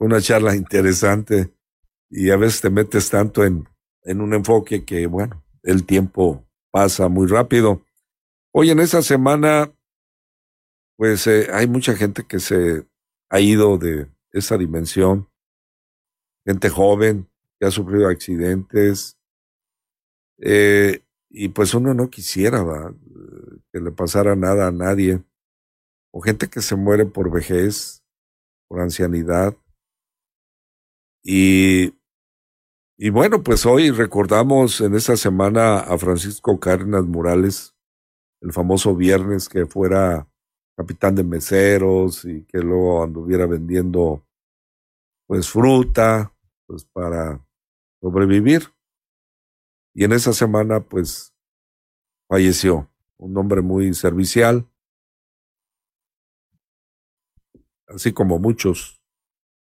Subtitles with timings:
[0.00, 1.52] Una charla interesante
[2.08, 3.68] y a veces te metes tanto en,
[4.02, 7.84] en un enfoque que, bueno, el tiempo pasa muy rápido.
[8.50, 9.70] Hoy en esta semana,
[10.96, 12.88] pues eh, hay mucha gente que se
[13.28, 15.28] ha ido de esa dimensión,
[16.46, 19.18] gente joven que ha sufrido accidentes,
[20.38, 22.94] eh, y pues uno no quisiera ¿va?
[23.70, 25.22] que le pasara nada a nadie,
[26.10, 28.02] o gente que se muere por vejez,
[28.66, 29.54] por ancianidad,
[31.22, 31.94] y,
[32.96, 37.74] y bueno, pues hoy recordamos en esta semana a Francisco Cárdenas Morales,
[38.40, 40.26] el famoso viernes que fuera
[40.76, 44.24] capitán de meseros y que luego anduviera vendiendo
[45.26, 46.34] pues fruta
[46.66, 47.44] pues para
[48.00, 48.72] sobrevivir.
[49.94, 51.34] Y en esa semana pues
[52.28, 54.66] falleció, un hombre muy servicial,
[57.86, 58.99] así como muchos,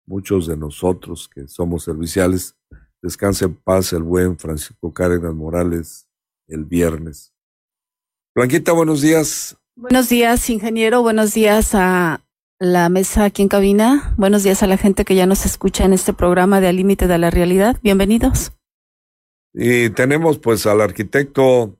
[0.06, 2.56] muchos de nosotros que somos serviciales.
[3.02, 6.06] Descanse en paz el buen Francisco Cárdenas Morales
[6.48, 7.32] el viernes.
[8.34, 9.56] Blanquita, buenos días.
[9.74, 11.02] Buenos días, ingeniero.
[11.02, 12.24] Buenos días a
[12.58, 14.14] la mesa aquí en cabina.
[14.16, 17.06] Buenos días a la gente que ya nos escucha en este programa de Al Límite
[17.06, 17.76] de la Realidad.
[17.82, 18.52] Bienvenidos.
[19.52, 21.78] Y tenemos pues al arquitecto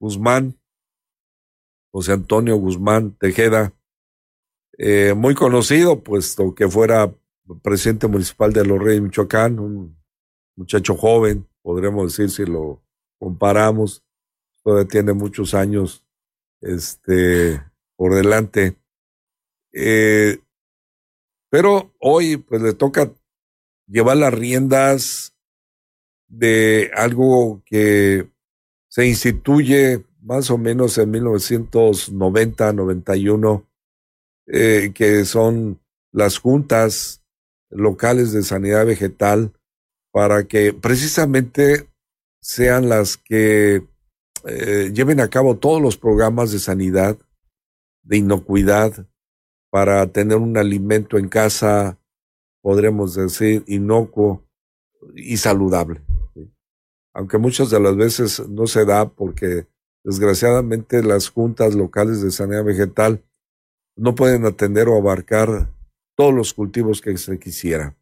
[0.00, 0.56] Guzmán,
[1.92, 3.72] José Antonio Guzmán Tejeda,
[4.78, 7.12] eh, muy conocido, puesto que fuera
[7.62, 9.96] presidente municipal de Los Reyes, Michoacán, un
[10.56, 12.82] muchacho joven, podríamos decir si lo
[13.18, 14.02] comparamos
[14.62, 16.04] todavía tiene muchos años
[16.60, 17.60] este,
[17.96, 18.76] por delante.
[19.72, 20.38] Eh,
[21.50, 23.12] pero hoy pues le toca
[23.86, 25.34] llevar las riendas
[26.28, 28.30] de algo que
[28.88, 33.66] se instituye más o menos en 1990-91,
[34.46, 35.80] eh, que son
[36.12, 37.21] las juntas
[37.72, 39.52] locales de sanidad vegetal,
[40.12, 41.88] para que precisamente
[42.40, 43.86] sean las que
[44.44, 47.16] eh, lleven a cabo todos los programas de sanidad,
[48.02, 49.06] de inocuidad,
[49.70, 51.98] para tener un alimento en casa,
[52.60, 54.44] podremos decir, inocuo
[55.14, 56.02] y saludable.
[57.14, 59.66] Aunque muchas de las veces no se da porque
[60.04, 63.24] desgraciadamente las juntas locales de sanidad vegetal
[63.96, 65.70] no pueden atender o abarcar
[66.22, 67.96] todos los cultivos que se quisiera.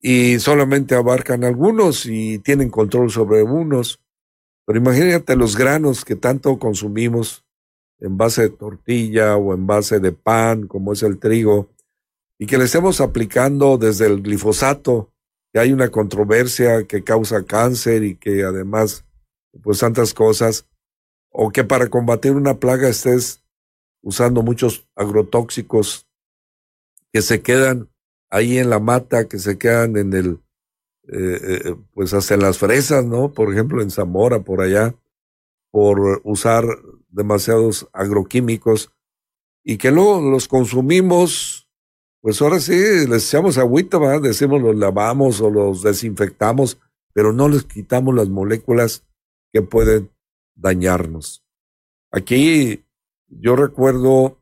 [0.00, 4.00] Y solamente abarcan algunos y tienen control sobre unos
[4.70, 7.44] pero imagínate los granos que tanto consumimos
[7.98, 11.68] en base de tortilla o en base de pan, como es el trigo,
[12.38, 15.12] y que le estemos aplicando desde el glifosato,
[15.52, 19.04] que hay una controversia que causa cáncer y que además,
[19.60, 20.68] pues tantas cosas,
[21.30, 23.42] o que para combatir una plaga estés
[24.02, 26.06] usando muchos agrotóxicos
[27.12, 27.88] que se quedan
[28.30, 30.40] ahí en la mata, que se quedan en el
[31.12, 33.32] eh, eh, pues hasta en las fresas, ¿no?
[33.32, 34.94] Por ejemplo, en Zamora, por allá,
[35.72, 36.64] por usar
[37.08, 38.92] demasiados agroquímicos
[39.64, 41.68] y que luego los consumimos,
[42.20, 42.74] pues ahora sí,
[43.08, 44.22] les echamos agüita, ¿verdad?
[44.22, 46.78] decimos los lavamos o los desinfectamos,
[47.12, 49.04] pero no les quitamos las moléculas
[49.52, 50.10] que pueden
[50.54, 51.42] dañarnos.
[52.12, 52.84] Aquí
[53.26, 54.39] yo recuerdo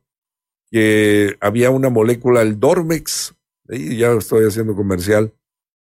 [0.71, 3.35] que había una molécula, el Dormex,
[3.69, 5.33] y ya estoy haciendo comercial,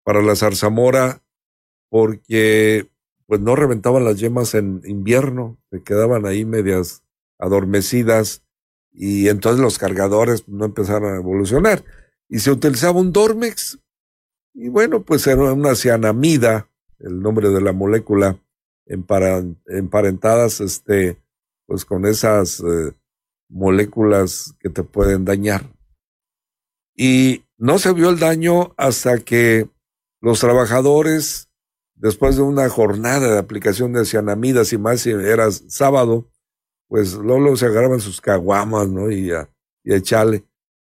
[0.04, 1.22] para la zarzamora
[1.88, 2.88] porque
[3.26, 7.02] pues no reventaban las yemas en invierno, se quedaban ahí medias
[7.38, 8.42] adormecidas
[8.90, 11.84] y entonces los cargadores no empezaron a evolucionar.
[12.28, 13.78] Y se utilizaba un Dormex
[14.54, 18.38] y bueno, pues era una cianamida, el nombre de la molécula,
[18.86, 21.18] emparentadas este,
[21.66, 22.92] pues con esas eh,
[23.52, 25.70] moléculas que te pueden dañar.
[26.96, 29.68] Y no se vio el daño hasta que
[30.20, 31.48] los trabajadores
[32.02, 36.28] después de una jornada de aplicación de cianamidas y más si era sábado,
[36.88, 39.08] pues Lolo se agarraban sus caguamas, ¿no?
[39.10, 39.48] Y a,
[39.84, 40.44] y echarle.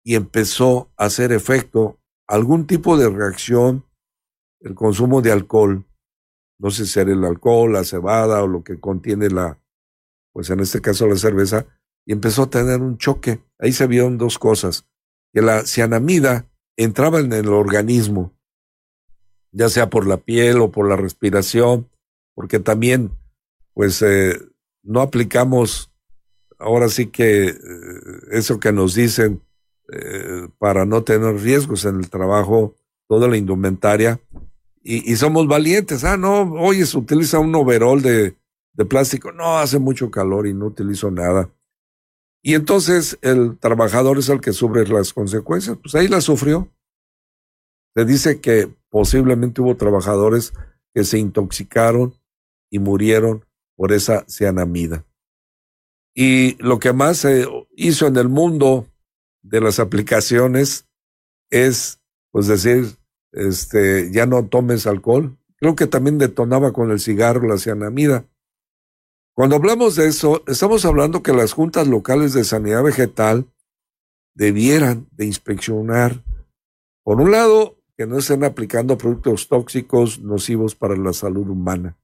[0.03, 3.85] Y empezó a hacer efecto algún tipo de reacción,
[4.59, 5.85] el consumo de alcohol,
[6.59, 9.61] no sé si era el alcohol, la cebada o lo que contiene la,
[10.33, 11.67] pues en este caso la cerveza,
[12.07, 13.41] y empezó a tener un choque.
[13.59, 14.87] Ahí se vieron dos cosas,
[15.33, 18.33] que la cianamida entraba en el organismo,
[19.51, 21.89] ya sea por la piel o por la respiración,
[22.33, 23.11] porque también,
[23.73, 24.39] pues, eh,
[24.83, 25.91] no aplicamos,
[26.57, 27.55] ahora sí que eh,
[28.31, 29.43] eso que nos dicen,
[29.91, 32.75] eh, para no tener riesgos en el trabajo,
[33.09, 34.21] toda la indumentaria,
[34.89, 36.05] y, somos valientes.
[36.05, 38.37] Ah, no, oye, se utiliza un overol de,
[38.71, 39.33] de plástico.
[39.33, 41.49] No, hace mucho calor y no utilizo nada.
[42.41, 45.77] Y entonces el trabajador es el que sufre las consecuencias.
[45.81, 46.71] Pues ahí la sufrió.
[47.95, 50.53] Se dice que posiblemente hubo trabajadores
[50.93, 52.13] que se intoxicaron
[52.69, 53.45] y murieron
[53.75, 55.05] por esa cianamida.
[56.15, 58.87] Y lo que más se hizo en el mundo
[59.43, 60.87] de las aplicaciones
[61.49, 62.01] es,
[62.31, 62.97] pues decir,
[63.31, 65.37] este, ya no tomes alcohol.
[65.57, 68.25] Creo que también detonaba con el cigarro la cianamida.
[69.37, 73.45] Cuando hablamos de eso, estamos hablando que las juntas locales de sanidad vegetal
[74.33, 76.23] debieran de inspeccionar,
[77.03, 81.99] por un lado, que no estén aplicando productos tóxicos nocivos para la salud humana.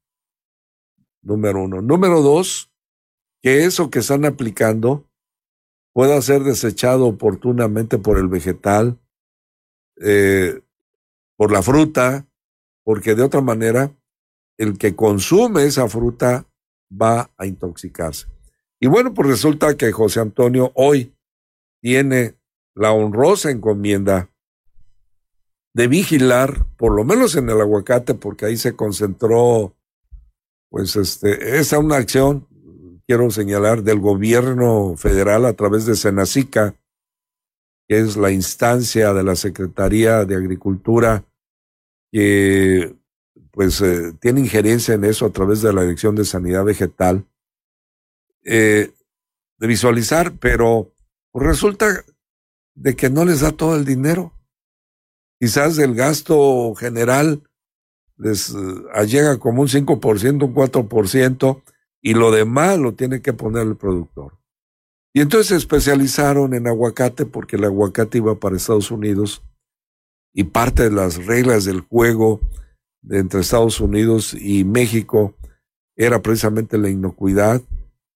[1.24, 1.82] Número uno.
[1.82, 2.72] Número dos,
[3.42, 5.10] que eso que están aplicando
[5.92, 9.00] pueda ser desechado oportunamente por el vegetal,
[10.00, 10.62] eh,
[11.36, 12.28] por la fruta,
[12.84, 13.92] porque de otra manera
[14.60, 16.48] el que consume esa fruta
[17.02, 18.28] va a intoxicarse.
[18.80, 21.14] Y bueno, pues resulta que José Antonio hoy
[21.82, 22.36] tiene
[22.76, 24.30] la honrosa encomienda
[25.74, 29.76] de vigilar, por lo menos en el aguacate, porque ahí se concentró,
[30.70, 32.48] pues este, esa una acción,
[33.08, 36.76] quiero señalar, del gobierno federal a través de Senacica,
[37.88, 41.26] que es la instancia de la Secretaría de Agricultura
[42.12, 42.96] que
[43.54, 47.24] pues eh, tiene injerencia en eso a través de la Dirección de Sanidad Vegetal,
[48.44, 48.92] eh,
[49.60, 50.92] de visualizar, pero
[51.36, 52.04] resulta
[52.74, 54.34] de que no les da todo el dinero.
[55.40, 57.44] Quizás el gasto general
[58.18, 61.62] les eh, llega como un 5%, un 4%,
[62.02, 64.40] y lo demás lo tiene que poner el productor.
[65.14, 69.44] Y entonces se especializaron en aguacate porque el aguacate iba para Estados Unidos
[70.34, 72.42] y parte de las reglas del juego
[73.10, 75.36] entre Estados Unidos y México
[75.96, 77.62] era precisamente la inocuidad,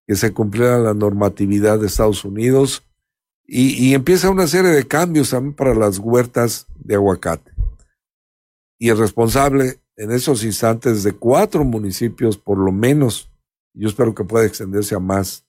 [0.07, 2.84] que se cumpliera la normatividad de Estados Unidos
[3.50, 7.54] y, empieza una serie de cambios también para las huertas de aguacate.
[8.78, 13.31] Y el responsable en esos instantes de cuatro municipios, por lo menos,
[13.74, 15.45] yo espero que pueda extenderse a más,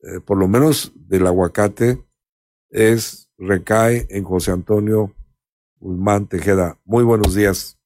[0.00, 2.02] eh, por lo menos del aguacate,
[2.70, 5.14] es, recae en José Antonio
[5.78, 6.80] Guzmán Tejeda.
[6.84, 7.78] Muy buenos días,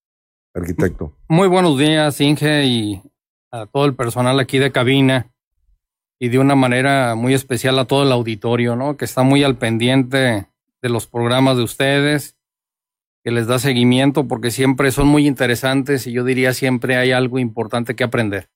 [0.56, 1.12] arquitecto.
[1.28, 3.02] Muy buenos días, Inge, y
[3.52, 5.30] a todo el personal aquí de cabina,
[6.18, 8.96] y de una manera muy especial a todo el auditorio, ¿no?
[8.96, 10.48] Que está muy al pendiente
[10.82, 12.36] de los programas de ustedes,
[13.22, 17.38] que les da seguimiento porque siempre son muy interesantes y yo diría siempre hay algo
[17.38, 18.48] importante que aprender.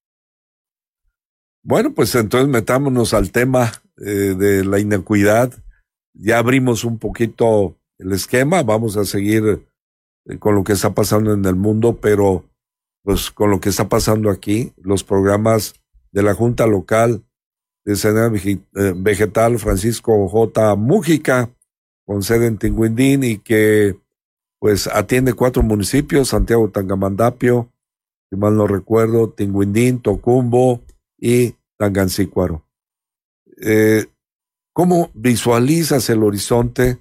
[1.62, 5.52] Bueno, pues entonces metámonos al tema eh, de la inequidad.
[6.14, 9.68] Ya abrimos un poquito el esquema, vamos a seguir
[10.38, 12.44] con lo que está pasando en el mundo, pero
[13.02, 15.74] pues con lo que está pasando aquí, los programas
[16.12, 17.24] de la Junta Local
[17.84, 18.58] de Sanidad eh,
[18.96, 20.76] Vegetal Francisco J.
[20.76, 21.50] Mújica,
[22.04, 23.96] con sede en Tinguindín y que
[24.58, 27.72] pues atiende cuatro municipios, Santiago Tangamandapio,
[28.28, 30.82] si mal no recuerdo, Tinguindín, Tocumbo
[31.16, 32.66] y Tangancícuaro.
[33.62, 34.06] Eh,
[34.72, 36.98] ¿Cómo visualizas el horizonte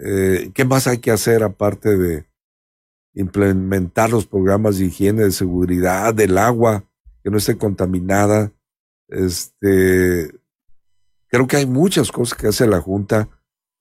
[0.00, 2.26] eh, ¿Qué más hay que hacer aparte de
[3.14, 6.84] implementar los programas de higiene, de seguridad, del agua,
[7.22, 8.52] que no esté contaminada?
[9.08, 10.32] Este,
[11.28, 13.28] creo que hay muchas cosas que hace la Junta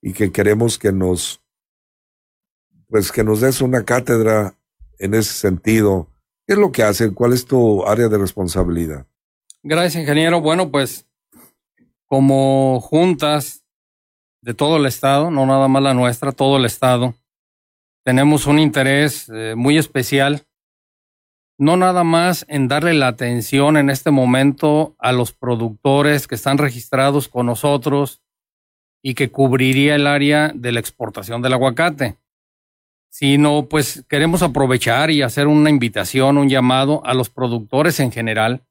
[0.02, 1.42] y que queremos que nos,
[2.88, 4.56] pues que nos des una cátedra
[5.00, 6.10] en ese sentido.
[6.46, 7.14] ¿Qué es lo que hacen?
[7.14, 9.08] ¿Cuál es tu área de responsabilidad?
[9.64, 10.42] Gracias, ingeniero.
[10.42, 11.08] Bueno, pues
[12.06, 13.63] como juntas
[14.44, 17.16] de todo el Estado, no nada más la nuestra, todo el Estado.
[18.04, 20.46] Tenemos un interés eh, muy especial,
[21.58, 26.58] no nada más en darle la atención en este momento a los productores que están
[26.58, 28.22] registrados con nosotros
[29.02, 32.18] y que cubriría el área de la exportación del aguacate,
[33.10, 38.66] sino pues queremos aprovechar y hacer una invitación, un llamado a los productores en general,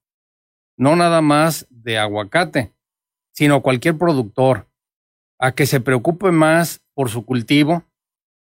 [0.76, 2.72] no nada más de aguacate,
[3.30, 4.66] sino cualquier productor,
[5.42, 7.82] a que se preocupe más por su cultivo,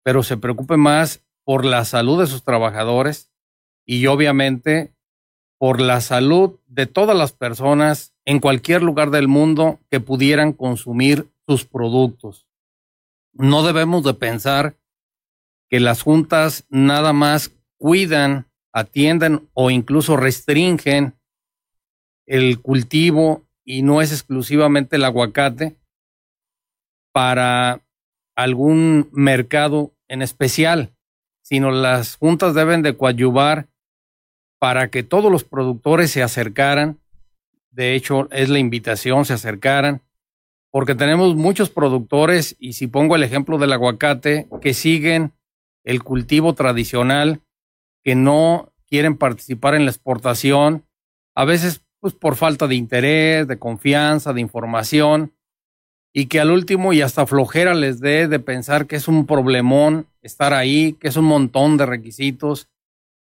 [0.03, 3.31] pero se preocupe más por la salud de sus trabajadores
[3.87, 4.93] y obviamente
[5.57, 11.27] por la salud de todas las personas en cualquier lugar del mundo que pudieran consumir
[11.47, 12.47] sus productos.
[13.33, 14.75] No debemos de pensar
[15.71, 21.15] que las juntas nada más cuidan, atienden o incluso restringen
[22.27, 25.80] el cultivo y no es exclusivamente el aguacate
[27.11, 27.81] para
[28.35, 30.93] algún mercado en especial,
[31.41, 33.69] sino las juntas deben de coadyuvar
[34.59, 36.99] para que todos los productores se acercaran.
[37.71, 40.01] De hecho, es la invitación, se acercaran,
[40.71, 45.33] porque tenemos muchos productores, y si pongo el ejemplo del aguacate, que siguen
[45.83, 47.41] el cultivo tradicional,
[48.03, 50.85] que no quieren participar en la exportación,
[51.35, 55.33] a veces pues por falta de interés, de confianza, de información,
[56.13, 60.07] y que al último y hasta flojera les dé de pensar que es un problemón
[60.21, 62.69] estar ahí, que es un montón de requisitos.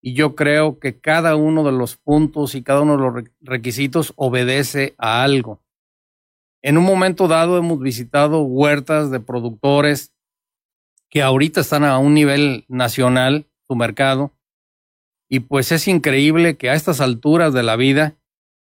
[0.02, 4.14] Y yo creo que cada uno de los puntos y cada uno de los requisitos
[4.16, 5.60] obedece a algo.
[6.62, 10.14] En un momento dado hemos visitado huertas de productores
[11.10, 14.34] que ahorita están a un nivel nacional, su mercado,
[15.30, 18.16] y pues es increíble que a estas alturas de la vida,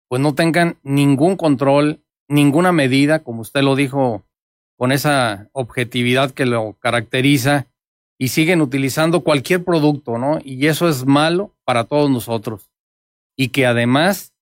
[0.09, 4.25] pues no tengan ningún control, ninguna medida, como usted lo dijo,
[4.77, 7.69] con esa objetividad que lo caracteriza,
[8.19, 10.39] y siguen utilizando cualquier producto, ¿no?
[10.43, 12.71] Y eso es malo para todos nosotros.
[13.37, 14.35] Y que además,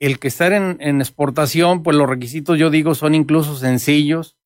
[0.00, 4.36] el que estar en, exportación, pues los requisitos, yo digo, son incluso sencillos,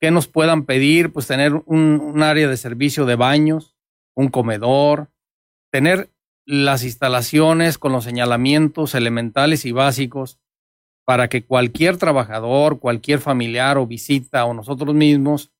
[0.00, 3.76] que nos puedan pedir, pues tener un, un área de servicio de baños,
[4.16, 5.08] un comedor,
[5.70, 6.10] tener
[6.44, 10.40] las instalaciones con los señalamientos elementales y básicos
[11.04, 15.50] para que cualquier trabajador, cualquier familiar o visita o nosotros mismos,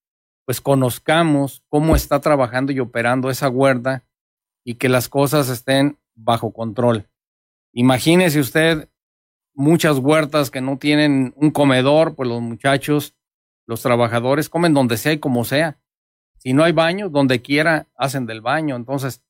[0.45, 4.05] pues conozcamos cómo está trabajando y operando esa huerta
[4.65, 7.09] y que las cosas estén bajo control.
[7.73, 8.89] Imagínese usted
[9.55, 13.15] muchas huertas que no tienen un comedor, pues los muchachos
[13.67, 15.79] los trabajadores comen donde sea y como sea.
[16.39, 18.75] Si no hay baño, donde quiera hacen del baño.
[18.75, 19.23] Entonces,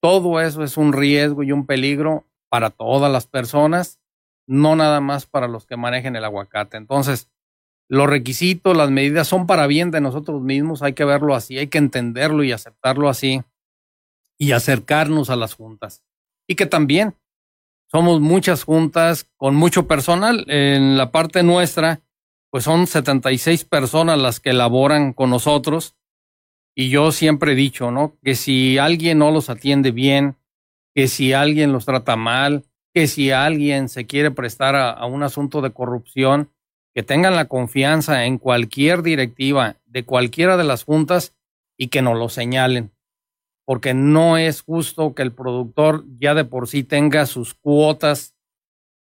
[0.00, 4.00] todo eso es un riesgo y un peligro para todas las personas,
[4.46, 6.76] no nada más para los que manejen el aguacate.
[6.76, 7.30] Entonces,
[7.88, 11.68] los requisitos, las medidas son para bien de nosotros mismos, hay que verlo así, hay
[11.68, 13.42] que entenderlo y aceptarlo así
[14.38, 16.02] y acercarnos a las juntas.
[16.46, 17.14] Y que también
[17.90, 20.44] somos muchas juntas con mucho personal.
[20.48, 22.00] En la parte nuestra,
[22.50, 25.96] pues son 76 personas las que laboran con nosotros.
[26.74, 28.16] Y yo siempre he dicho, ¿no?
[28.22, 30.36] Que si alguien no los atiende bien,
[30.94, 35.60] que si alguien los trata mal, que si alguien se quiere prestar a, un asunto
[35.60, 36.50] de corrupción,
[36.94, 41.34] que tengan la confianza en cualquier directiva de cualquiera de las juntas
[41.76, 42.92] y que nos lo señalen.
[43.64, 48.36] Porque no es justo que el productor ya de por sí tenga sus cuotas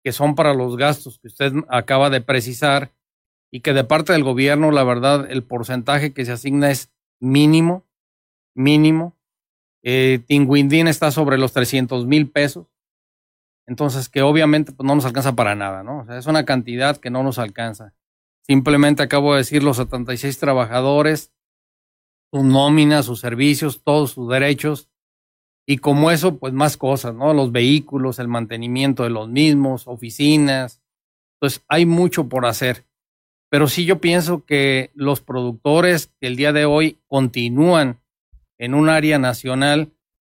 [0.03, 2.93] que son para los gastos que usted acaba de precisar
[3.51, 7.85] y que de parte del gobierno, la verdad, el porcentaje que se asigna es mínimo,
[8.55, 9.15] mínimo.
[9.83, 12.67] Eh, Tinguindín está sobre los 300 mil pesos.
[13.67, 15.99] Entonces, que obviamente pues, no nos alcanza para nada, ¿no?
[15.99, 17.93] O sea, es una cantidad que no nos alcanza.
[18.45, 21.33] Simplemente acabo de decir los 76 trabajadores,
[22.31, 24.89] sus nóminas, sus servicios, todos sus derechos.
[25.67, 27.33] Y como eso, pues más cosas, ¿no?
[27.33, 30.81] Los vehículos, el mantenimiento de los mismos, oficinas.
[31.35, 32.85] Entonces, hay mucho por hacer.
[33.49, 38.01] Pero sí yo pienso que los productores que el día de hoy continúan
[38.57, 39.91] en un área nacional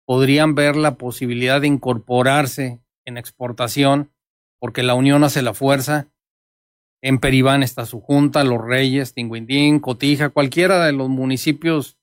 [0.06, 4.12] podrían ver la posibilidad de incorporarse en exportación,
[4.58, 6.08] porque la unión hace la fuerza.
[7.02, 11.98] En Peribán está su junta, Los Reyes, Tinguindín, Cotija, cualquiera de los municipios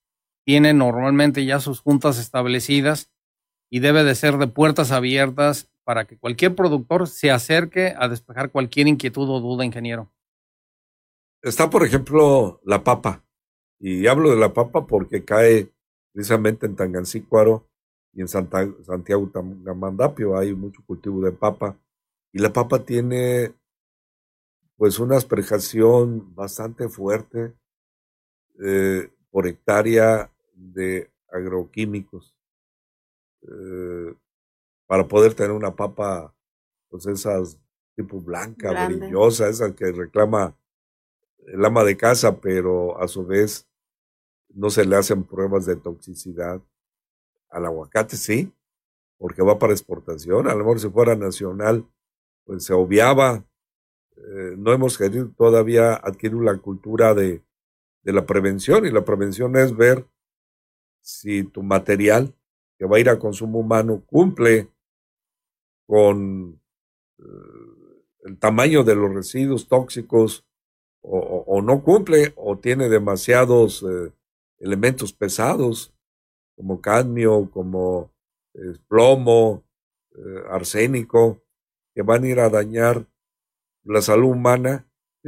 [0.45, 3.11] tiene normalmente ya sus juntas establecidas
[3.69, 8.51] y debe de ser de puertas abiertas para que cualquier productor se acerque a despejar
[8.51, 10.11] cualquier inquietud o duda, ingeniero.
[11.41, 13.23] Está, por ejemplo, la papa.
[13.79, 15.71] Y hablo de la papa porque cae
[16.13, 17.68] precisamente en Tangancícuaro
[18.13, 21.77] y en Santa, Santiago Tamandapio hay mucho cultivo de papa.
[22.31, 23.53] Y la papa tiene
[24.77, 27.53] pues una asperjación bastante fuerte
[28.63, 32.35] eh, por hectárea de agroquímicos.
[33.41, 34.13] Eh,
[34.87, 36.33] para poder tener una papa,
[36.89, 37.57] pues esas
[37.95, 40.55] tipo blanca, brillosa, esa que reclama
[41.45, 43.67] el ama de casa, pero a su vez
[44.53, 46.61] no se le hacen pruebas de toxicidad.
[47.49, 48.53] Al aguacate sí,
[49.17, 50.47] porque va para exportación.
[50.47, 51.85] A lo mejor si fuera nacional,
[52.45, 53.45] pues se obviaba.
[54.17, 57.43] Eh, no hemos querido todavía adquirir la cultura de,
[58.03, 60.05] de la prevención y la prevención es ver
[61.01, 62.35] si tu material
[62.77, 64.69] que va a ir a consumo humano cumple
[65.85, 66.61] con
[67.17, 67.23] eh,
[68.23, 70.45] el tamaño de los residuos tóxicos
[71.01, 74.11] o, no cumple o tiene demasiados eh,
[74.59, 75.93] elementos pesados
[76.59, 78.11] como cadmio, como
[78.53, 79.63] eh, plomo,
[80.49, 81.41] arsénico,
[81.95, 83.07] que van a ir a dañar
[83.85, 84.85] la salud humana,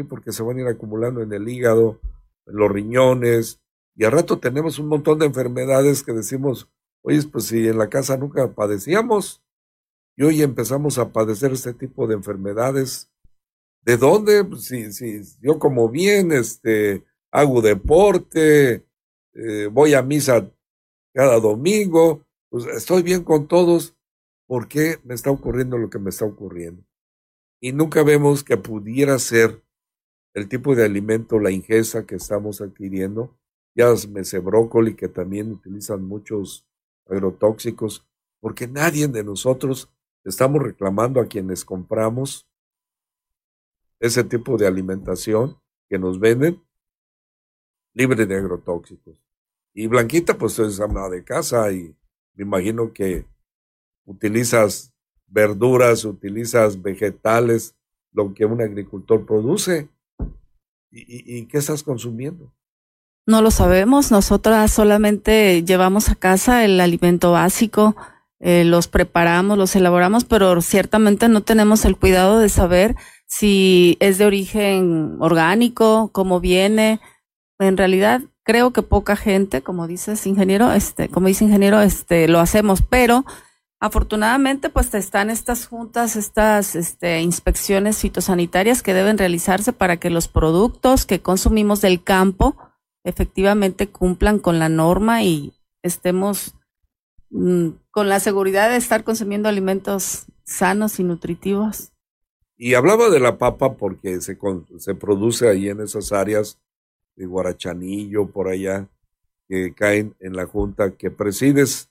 [0.09, 2.01] porque se van a ir acumulando en el hígado,
[2.45, 3.61] en los riñones,
[3.95, 6.69] y al rato tenemos un montón de enfermedades que decimos,
[7.01, 9.41] oye, pues si en la casa nunca padecíamos,
[10.17, 13.09] y hoy empezamos a padecer este tipo de enfermedades.
[13.83, 14.43] ¿De dónde?
[14.43, 18.85] Pues si, si yo como bien, este, hago deporte,
[19.33, 20.51] eh, voy a misa
[21.13, 23.95] cada domingo, pues estoy bien con todos.
[24.47, 26.83] ¿Por qué me está ocurriendo lo que me está ocurriendo?
[27.61, 29.63] Y nunca vemos que pudiera ser
[30.33, 33.37] el tipo de alimento, la ingesta que estamos adquiriendo.
[33.75, 36.65] Ya me brócoli, que también utilizan muchos
[37.07, 38.05] agrotóxicos,
[38.39, 39.89] porque nadie de nosotros
[40.23, 42.47] estamos reclamando a quienes compramos
[43.99, 46.61] ese tipo de alimentación que nos venden
[47.93, 49.15] libre de agrotóxicos.
[49.73, 51.95] Y Blanquita, pues es ama de casa y
[52.35, 53.25] me imagino que
[54.05, 54.93] utilizas
[55.27, 57.75] verduras, utilizas vegetales,
[58.11, 59.89] lo que un agricultor produce.
[60.91, 62.53] ¿Y, qué estás consumiendo?
[63.25, 67.95] No lo sabemos, nosotras solamente llevamos a casa el alimento básico,
[68.39, 74.17] eh, los preparamos, los elaboramos, pero ciertamente no tenemos el cuidado de saber si es
[74.17, 76.99] de origen orgánico, cómo viene.
[77.57, 82.39] En realidad, creo que poca gente, como dices ingeniero, este, como dice ingeniero, este, lo
[82.39, 83.25] hacemos, pero
[83.79, 90.27] afortunadamente, pues están estas juntas, estas este, inspecciones fitosanitarias que deben realizarse para que los
[90.27, 92.55] productos que consumimos del campo
[93.03, 96.53] efectivamente cumplan con la norma y estemos
[97.31, 101.93] Mm, con la seguridad de estar consumiendo alimentos sanos y nutritivos.
[102.57, 104.37] Y hablaba de la papa porque se,
[104.77, 106.59] se produce ahí en esas áreas
[107.15, 108.87] de Guarachanillo, por allá,
[109.47, 111.89] que caen en la junta que presides.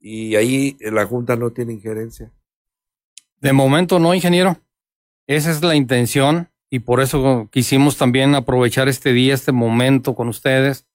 [0.00, 2.30] Y ahí la junta no tiene injerencia.
[3.40, 4.58] De momento no, ingeniero.
[5.26, 10.28] Esa es la intención y por eso quisimos también aprovechar este día, este momento con
[10.28, 10.86] ustedes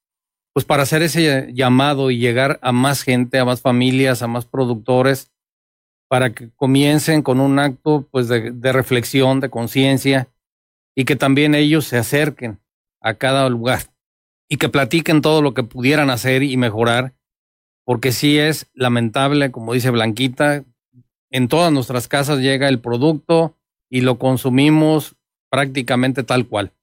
[0.57, 4.47] pues para hacer ese llamado y llegar a más gente, a más familias, a más
[4.47, 5.31] productores,
[6.07, 10.29] para que comiencen con un acto pues de, reflexión, de conciencia
[10.95, 12.59] y que también ellos se acerquen
[13.01, 13.81] a cada lugar
[14.49, 17.13] y que platiquen todo lo que pudieran hacer y mejorar,
[17.85, 20.63] porque sí es lamentable, como dice Blanquita,
[21.29, 23.57] en todas nuestras casas llega el producto
[23.89, 25.15] y lo consumimos
[25.49, 26.73] prácticamente tal cual.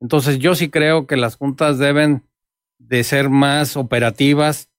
[0.00, 2.24] Entonces yo sí creo que las juntas deben
[2.78, 4.70] de ser más operativas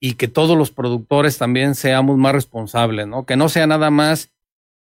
[0.00, 3.26] y que todos los productores también seamos más responsables, ¿no?
[3.26, 4.32] Que no sea nada más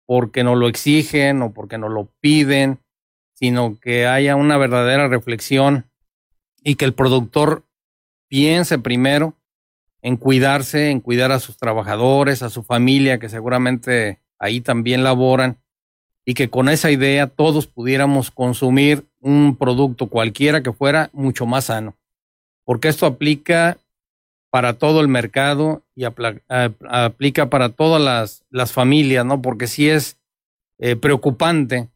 [0.06, 2.80] porque nos lo exigen o porque nos lo piden,
[3.42, 5.90] sino que haya una verdadera reflexión
[6.62, 7.64] y que el productor
[8.28, 9.34] piense primero
[10.00, 15.58] en cuidarse, en cuidar a sus trabajadores, a su familia, que seguramente ahí también laboran,
[16.24, 21.64] y que con esa idea todos pudiéramos consumir un producto cualquiera que fuera mucho más
[21.64, 21.96] sano
[22.64, 23.78] porque esto aplica
[24.50, 29.40] para todo el mercado y aplica para todas las, familias, ¿no?
[29.40, 30.18] Porque sí es
[30.78, 31.88] eh, preocupante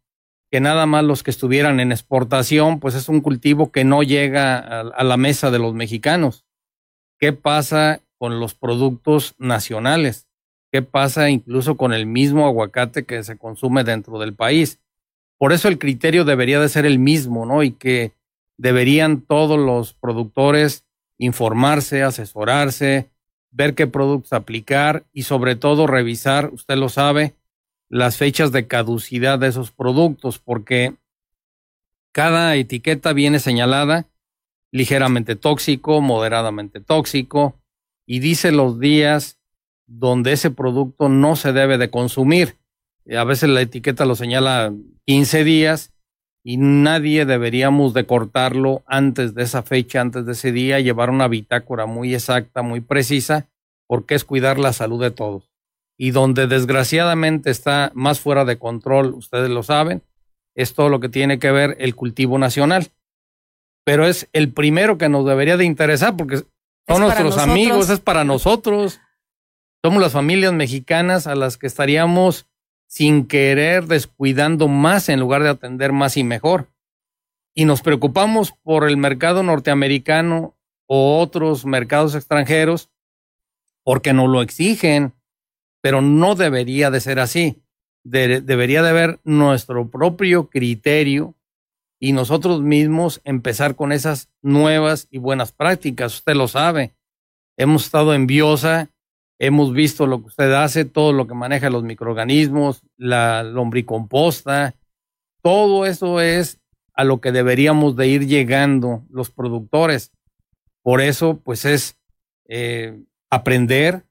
[0.56, 4.56] que nada más los que estuvieran en exportación, pues es un cultivo que no llega
[4.56, 6.46] a, la mesa de los mexicanos.
[7.18, 10.28] ¿Qué pasa con los productos nacionales?
[10.72, 14.80] ¿Qué pasa incluso con el mismo aguacate que se consume dentro del país?
[15.36, 17.62] Por eso el criterio debería de ser el mismo, ¿no?
[17.62, 18.12] Y que
[18.56, 20.86] deberían todos los productores
[21.18, 23.10] informarse, asesorarse,
[23.50, 27.34] ver qué productos aplicar y sobre todo revisar, usted lo sabe,
[27.88, 30.94] las fechas de caducidad de esos productos, porque
[32.12, 34.06] cada etiqueta viene señalada
[34.72, 37.54] ligeramente tóxico, moderadamente tóxico,
[38.06, 39.38] y dice los días
[39.86, 42.56] donde ese producto no se debe de consumir.
[43.16, 44.72] A veces la etiqueta lo señala
[45.06, 45.92] 15 días
[46.42, 51.28] y nadie deberíamos de cortarlo antes de esa fecha, antes de ese día, llevar una
[51.28, 53.48] bitácora muy exacta, muy precisa,
[53.86, 55.55] porque es cuidar la salud de todos.
[55.98, 60.02] Y donde desgraciadamente está más fuera de control, ustedes lo saben,
[60.54, 62.90] es todo lo que tiene que ver el cultivo nacional.
[63.84, 66.42] Pero es el primero que nos debería de interesar, porque
[66.88, 69.00] Son nuestros amigos, es para nosotros.
[69.82, 72.46] Somos las familias mexicanas a las que estaríamos
[72.86, 76.68] sin querer descuidando más en lugar de atender más y mejor.
[77.54, 80.56] Y nos preocupamos por el mercado norteamericano
[80.86, 82.90] o otros mercados extranjeros
[83.82, 85.14] porque nos lo exigen,
[85.86, 87.62] pero no debería de ser así.
[88.02, 91.36] debería de haber nuestro propio criterio
[92.00, 96.16] y nosotros mismos empezar con esas nuevas y buenas prácticas.
[96.16, 96.96] Usted lo sabe.
[97.56, 98.90] Hemos estado en Biosa,
[99.38, 104.74] hemos visto lo que usted hace, todo lo que maneja los microorganismos, la lombricomposta.
[105.40, 106.58] Todo eso es
[106.94, 110.10] a lo que deberíamos de ir llegando los productores.
[110.82, 111.96] Por eso, pues es
[112.48, 114.02] eh, aprender,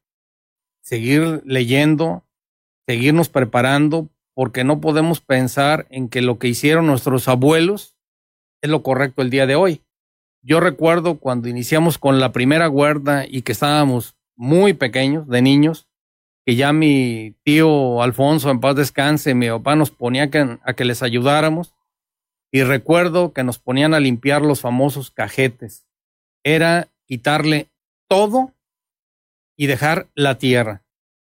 [0.86, 2.24] seguir leyendo,
[2.88, 7.98] seguirnos preparando porque no podemos pensar en que lo que hicieron nuestros abuelos
[8.62, 9.82] es lo correcto el día de hoy.
[10.44, 15.88] Yo recuerdo cuando iniciamos con la primera guarda y que estábamos muy pequeños, de niños,
[16.46, 20.30] que ya mi tío Alfonso, en paz descanse, mi papá nos ponía
[20.64, 21.74] a que les ayudáramos.
[22.52, 25.88] Y recuerdo que nos ponían a limpiar los famosos cajetes.
[26.44, 27.70] Era quitarle
[28.08, 28.55] todo
[29.58, 30.84] y dejar la tierra.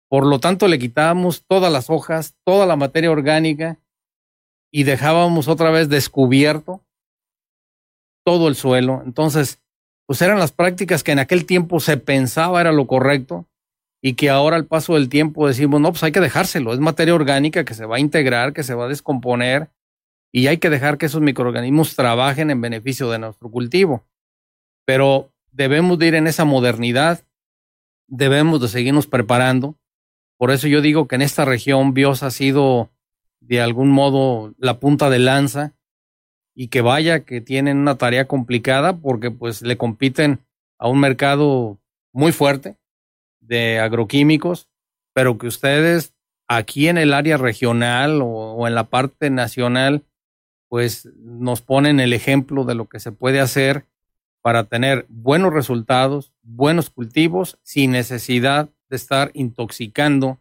[0.08, 3.78] Por lo tanto, le quitábamos todas las hojas, toda la materia orgánica
[4.72, 6.84] y dejábamos otra vez descubierto
[8.24, 9.02] todo el suelo.
[9.04, 9.62] Entonces,
[10.06, 13.46] pues eran las prácticas que en aquel tiempo se pensaba era lo correcto
[14.02, 17.14] y que ahora al paso del tiempo decimos, no, pues hay que dejárselo, es materia
[17.14, 19.70] orgánica que se va a integrar, que se va a descomponer
[20.32, 24.04] y hay que dejar que esos microorganismos trabajen en beneficio de nuestro cultivo.
[24.84, 27.24] Pero debemos de ir en esa modernidad,
[28.10, 29.76] debemos de seguirnos preparando.
[30.36, 32.90] Por eso yo digo que en esta región Bios ha sido
[33.40, 35.74] de algún modo la punta de lanza.
[36.54, 40.40] Y que vaya que tienen una tarea complicada porque pues le compiten
[40.78, 41.78] a un mercado
[42.12, 42.76] muy fuerte
[43.40, 44.68] de agroquímicos,
[45.14, 46.12] pero que ustedes
[46.48, 50.04] aquí en el área regional o, o en la parte nacional
[50.68, 53.86] pues nos ponen el ejemplo de lo que se puede hacer
[54.42, 60.38] para tener buenos resultados, buenos cultivos, sin necesidad de estar intoxicando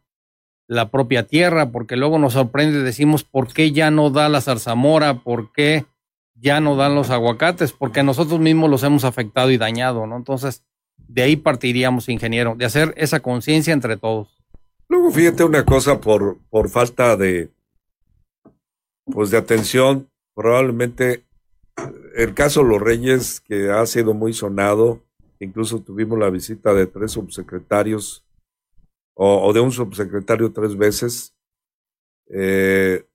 [0.68, 5.16] la propia tierra, porque luego nos sorprende, decimos, ¿por qué ya no da la zarzamora?
[5.24, 5.86] ¿Por qué
[6.36, 7.74] ya no dan los aguacates?
[7.74, 10.16] Porque nosotros mismos los hemos afectado y dañado, ¿no?
[10.16, 10.64] Entonces,
[11.08, 14.40] de ahí partiríamos, ingeniero, de hacer esa conciencia entre todos.
[14.88, 17.52] Luego, fíjate una cosa, por, por falta de,
[19.06, 21.26] pues de atención, probablemente
[22.16, 25.04] el caso Los Reyes, que ha sido muy sonado,
[25.40, 28.26] incluso tuvimos la visita de tres subsecretarios
[29.14, 31.36] o, de un subsecretario tres veces,
[32.28, 33.06] eh,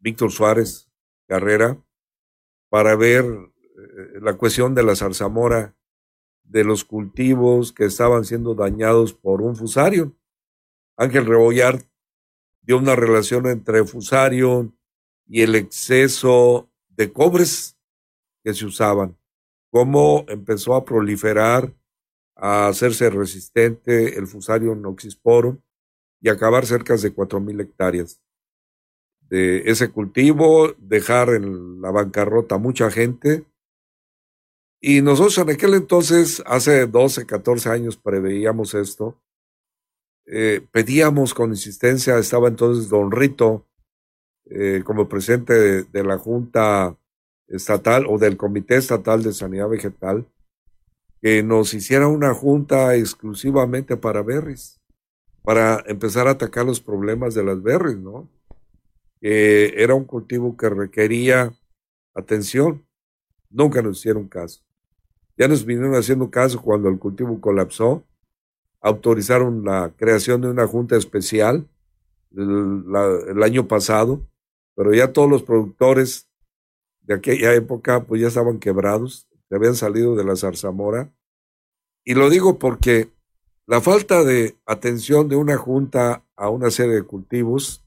[0.00, 0.88] Víctor Suárez
[1.28, 1.80] Carrera,
[2.68, 5.76] para ver eh, la cuestión de la zarzamora,
[6.44, 10.16] de los cultivos que estaban siendo dañados por un fusario.
[10.96, 11.82] Ángel Rebollar
[12.62, 14.72] dio una relación entre fusario
[15.26, 17.76] y el exceso de cobres
[18.42, 19.16] que se usaban,
[19.70, 21.74] cómo empezó a proliferar
[22.36, 25.58] a hacerse resistente el Fusarium noxisporum
[26.20, 28.20] y acabar cerca de 4.000 hectáreas
[29.28, 33.44] de ese cultivo, dejar en la bancarrota mucha gente.
[34.80, 39.20] Y nosotros en aquel entonces, hace 12, 14 años, preveíamos esto.
[40.26, 43.66] Eh, pedíamos con insistencia, estaba entonces don Rito
[44.50, 46.96] eh, como presidente de la Junta
[47.48, 50.26] Estatal o del Comité Estatal de Sanidad Vegetal,
[51.20, 54.80] que nos hiciera una junta exclusivamente para berries,
[55.42, 58.28] para empezar a atacar los problemas de las berries, ¿no?
[59.20, 61.52] Era un cultivo que requería
[62.14, 62.84] atención.
[63.50, 64.62] Nunca nos hicieron caso.
[65.36, 68.04] Ya nos vinieron haciendo caso cuando el cultivo colapsó.
[68.80, 71.68] Autorizaron la creación de una junta especial
[72.36, 74.26] el año pasado,
[74.76, 76.28] pero ya todos los productores
[77.00, 81.12] de aquella época pues ya estaban quebrados que habían salido de la zarzamora.
[82.04, 83.10] Y lo digo porque
[83.66, 87.84] la falta de atención de una junta a una serie de cultivos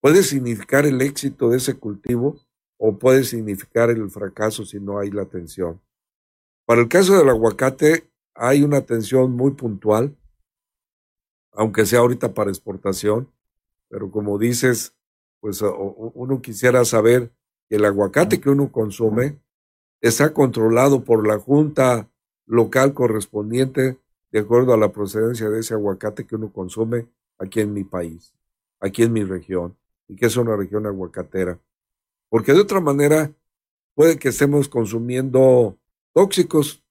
[0.00, 2.36] puede significar el éxito de ese cultivo
[2.78, 5.80] o puede significar el fracaso si no hay la atención.
[6.66, 10.16] Para el caso del aguacate hay una atención muy puntual,
[11.52, 13.30] aunque sea ahorita para exportación,
[13.88, 14.94] pero como dices,
[15.40, 17.32] pues uno quisiera saber
[17.68, 19.38] que el aguacate que uno consume
[20.00, 22.10] está controlado por la junta
[22.46, 23.98] local correspondiente
[24.32, 28.34] de acuerdo a la procedencia de ese aguacate que uno consume aquí en mi país,
[28.80, 29.76] aquí en mi región,
[30.08, 31.58] y que es una región aguacatera.
[32.28, 33.32] Porque de otra manera
[33.94, 35.76] puede que estemos consumiendo
[36.12, 36.84] tóxicos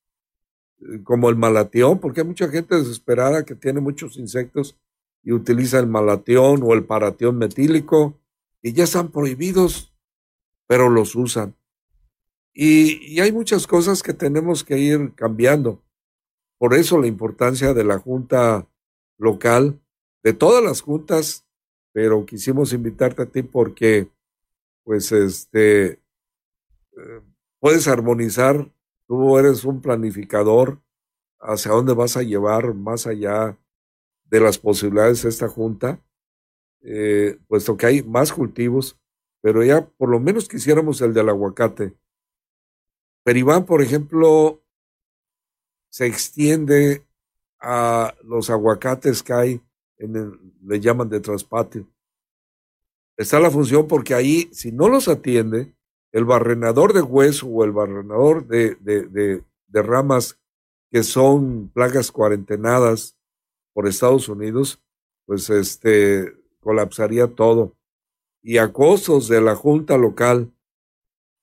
[0.81, 4.77] eh, como el malatión, porque hay mucha gente desesperada que tiene muchos insectos
[5.23, 8.17] y utiliza el malatión o el paratión metílico
[8.61, 9.93] y ya están prohibidos,
[10.67, 11.55] pero los usan.
[12.53, 15.81] Y, y hay muchas cosas que tenemos que ir cambiando.
[16.57, 18.67] Por eso la importancia de la Junta
[19.17, 19.79] local,
[20.23, 21.45] de todas las juntas,
[21.91, 24.09] pero quisimos invitarte a ti porque,
[24.83, 27.21] pues, este, eh,
[27.59, 28.71] puedes armonizar,
[29.07, 30.81] tú eres un planificador,
[31.39, 33.57] hacia dónde vas a llevar más allá
[34.25, 36.01] de las posibilidades de esta junta,
[36.81, 38.99] eh, puesto que hay más cultivos,
[39.41, 41.93] pero ya por lo menos quisiéramos el del aguacate.
[43.23, 44.63] Peribán, por ejemplo,
[45.89, 47.05] se extiende
[47.59, 49.61] a los aguacates que hay,
[49.97, 51.87] en le llaman de traspatio.
[53.17, 55.75] Está la función porque ahí, si no los atiende,
[56.11, 60.39] el barrenador de hueso o el barrenador de, de, de, de ramas
[60.89, 63.17] que son plagas cuarentenadas
[63.73, 64.81] por Estados Unidos,
[65.25, 67.75] pues este colapsaría todo.
[68.41, 70.51] Y a costos de la Junta Local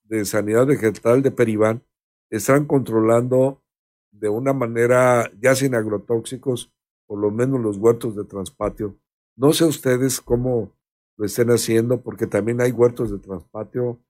[0.09, 1.83] de Sanidad Vegetal de Peribán,
[2.31, 3.63] están controlando
[4.11, 6.73] de una manera ya sin agrotóxicos,
[7.07, 8.99] por lo menos los huertos de transpatio.
[9.37, 10.73] No sé ustedes cómo
[11.17, 14.01] lo estén haciendo, porque también hay huertos de transpatio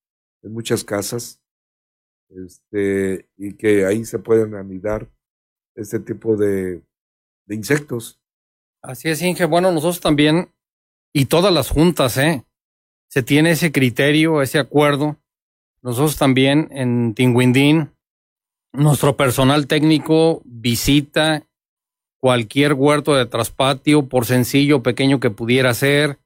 [0.42, 1.40] en muchas casas,
[2.28, 5.10] este, y que ahí se pueden anidar
[5.74, 6.82] este tipo de,
[7.46, 8.20] de insectos.
[8.82, 9.44] Así es, Inge.
[9.44, 10.52] Bueno, nosotros también,
[11.16, 12.44] y todas las juntas, ¿eh?
[13.08, 15.16] Se tiene ese criterio, ese acuerdo.
[15.80, 17.90] Nosotros también en Tinguindín
[18.74, 21.46] nuestro personal técnico visita
[22.20, 26.18] cualquier huerto de traspatio, por sencillo o pequeño que pudiera ser,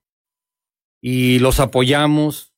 [1.00, 2.53] y los apoyamos.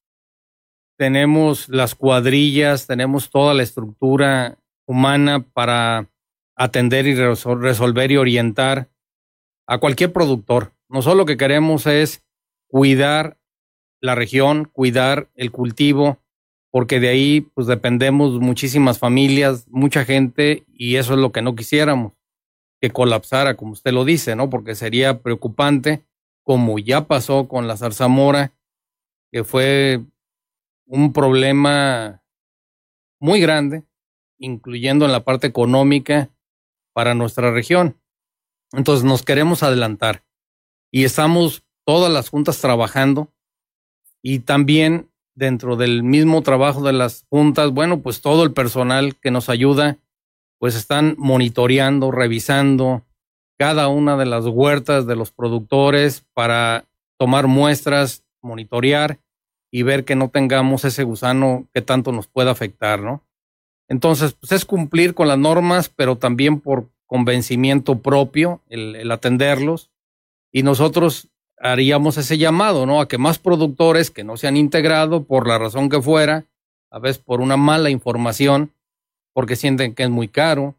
[0.97, 6.09] Tenemos las cuadrillas, tenemos toda la estructura humana para
[6.57, 8.89] atender y resolver y orientar
[9.67, 10.73] a cualquier productor.
[10.93, 12.23] Nosotros lo que queremos es
[12.69, 13.39] cuidar
[14.03, 16.19] la región, cuidar el cultivo,
[16.71, 21.57] porque de ahí pues dependemos muchísimas familias, mucha gente y eso es lo que no
[21.57, 22.13] quisiéramos,
[22.79, 24.51] que colapsara, como usted lo dice, ¿no?
[24.51, 26.05] Porque sería preocupante,
[26.43, 28.53] como ya pasó con la zarzamora,
[29.31, 30.05] que fue
[30.85, 32.23] un problema
[33.19, 33.83] muy grande,
[34.37, 36.29] incluyendo en la parte económica
[36.93, 37.97] para nuestra región.
[38.73, 40.23] Entonces nos queremos adelantar
[40.93, 43.33] y estamos todas las juntas trabajando
[44.23, 49.31] y también dentro del mismo trabajo de las juntas, bueno, pues todo el personal que
[49.31, 49.99] nos ayuda,
[50.59, 53.03] pues están monitoreando, revisando
[53.59, 56.85] cada una de las huertas de los productores para
[57.19, 59.19] tomar muestras, monitorear
[59.71, 63.23] y ver que no tengamos ese gusano que tanto nos pueda afectar, ¿no?
[63.89, 69.92] Entonces, pues es cumplir con las normas, pero también por convencimiento propio, el, el atenderlos.
[70.53, 73.01] Y nosotros haríamos ese llamado, ¿no?
[73.01, 76.47] A que más productores que no se han integrado por la razón que fuera,
[76.91, 78.73] a veces por una mala información,
[79.33, 80.77] porque sienten que es muy caro,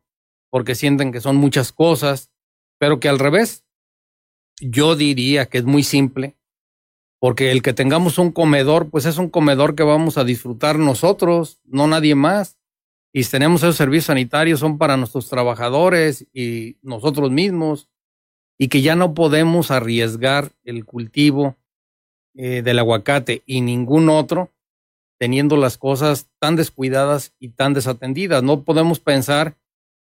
[0.52, 2.30] porque sienten que son muchas cosas,
[2.78, 3.66] pero que al revés,
[4.60, 6.36] yo diría que es muy simple,
[7.20, 11.62] porque el que tengamos un comedor, pues es un comedor que vamos a disfrutar nosotros,
[11.64, 12.58] no nadie más.
[13.14, 17.88] Y si tenemos esos servicios sanitarios, son para nuestros trabajadores y nosotros mismos
[18.58, 21.56] y que ya no podemos arriesgar el cultivo
[22.36, 24.50] eh, del aguacate y ningún otro
[25.20, 28.44] teniendo las cosas tan descuidadas y tan desatendidas.
[28.44, 29.56] No podemos pensar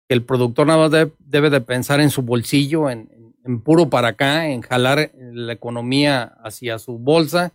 [0.09, 3.11] que el productor nada más debe, de pensar en su bolsillo, en,
[3.45, 7.53] en puro para acá, en jalar la economía hacia su bolsa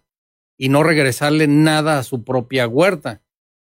[0.56, 3.21] y no regresarle nada a su propia huerta.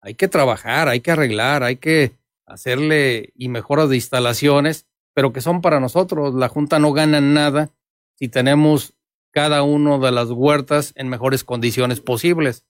[0.02, 2.14] Hay que trabajar, hay que arreglar, hay que
[2.48, 4.87] hacerle y mejoras de instalaciones
[5.18, 6.36] pero que son para nosotros.
[6.36, 7.72] La Junta no gana nada
[8.14, 8.94] si tenemos
[9.32, 12.66] cada uno de las huertas en mejores condiciones posibles.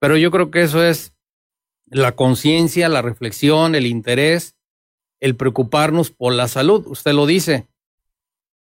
[0.00, 1.14] Pero yo creo que eso es
[1.86, 4.56] la conciencia, la reflexión, el interés,
[5.20, 6.84] el preocuparnos por la salud.
[6.88, 7.68] Usted lo dice.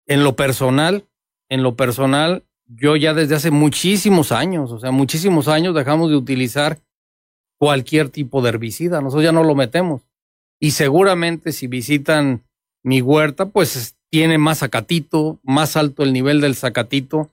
[0.06, 1.08] En lo personal,
[1.50, 6.16] en lo personal, yo ya desde hace muchísimos años, o sea, muchísimos años dejamos de
[6.16, 6.78] utilizar
[7.58, 9.02] cualquier tipo de herbicida.
[9.02, 10.04] Nosotros ya no lo metemos.
[10.60, 12.46] Y seguramente si visitan
[12.86, 17.32] mi huerta pues tiene más zacatito, más alto el nivel del zacatito.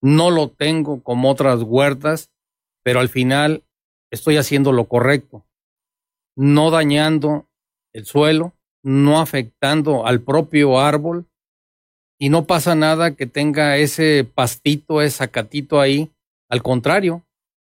[0.00, 2.30] No lo tengo como otras huertas,
[2.82, 3.62] pero al final
[4.10, 5.44] estoy haciendo lo correcto.
[6.34, 7.46] No dañando
[7.92, 11.26] el suelo, no afectando al propio árbol
[12.18, 16.10] y no pasa nada que tenga ese pastito, ese zacatito ahí.
[16.48, 17.22] Al contrario,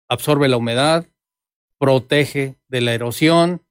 [0.10, 1.08] absorbe la humedad,
[1.80, 3.62] protege de la erosión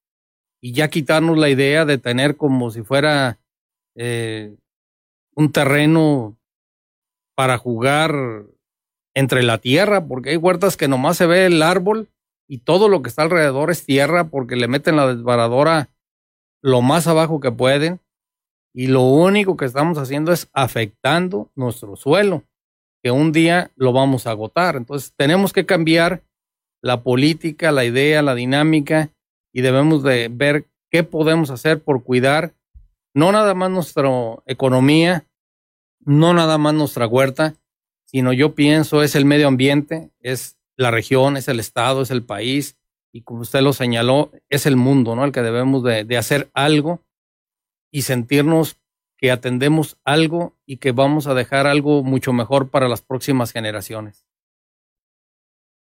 [0.62, 3.40] y ya quitarnos la idea de tener como si fuera
[3.94, 4.54] eh,
[5.34, 6.36] un terreno
[7.34, 8.44] para jugar
[9.14, 12.08] entre la tierra, porque hay huertas que nomás se ve el árbol
[12.48, 15.90] y todo lo que está alrededor es tierra porque le meten la desbaradora
[16.62, 18.00] lo más abajo que pueden
[18.74, 22.44] y lo único que estamos haciendo es afectando nuestro suelo,
[23.02, 24.76] que un día lo vamos a agotar.
[24.76, 26.22] Entonces tenemos que cambiar
[26.82, 29.10] la política, la idea, la dinámica
[29.52, 32.54] y debemos de ver qué podemos hacer por cuidar
[33.14, 34.10] no nada más nuestra
[34.46, 35.26] economía,
[36.00, 37.54] no nada más nuestra huerta,
[38.04, 42.24] sino yo pienso es el medio ambiente, es la región, es el estado, es el
[42.24, 42.76] país
[43.12, 45.24] y como usted lo señaló, es el mundo, ¿no?
[45.24, 47.04] El que debemos de, hacer algo
[47.90, 48.78] y sentirnos
[49.18, 54.26] que atendemos algo y que vamos a dejar algo mucho mejor para las próximas generaciones.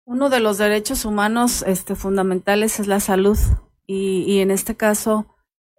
[0.05, 3.39] Uno de los derechos humanos este, fundamentales es la salud
[3.87, 5.27] y en este caso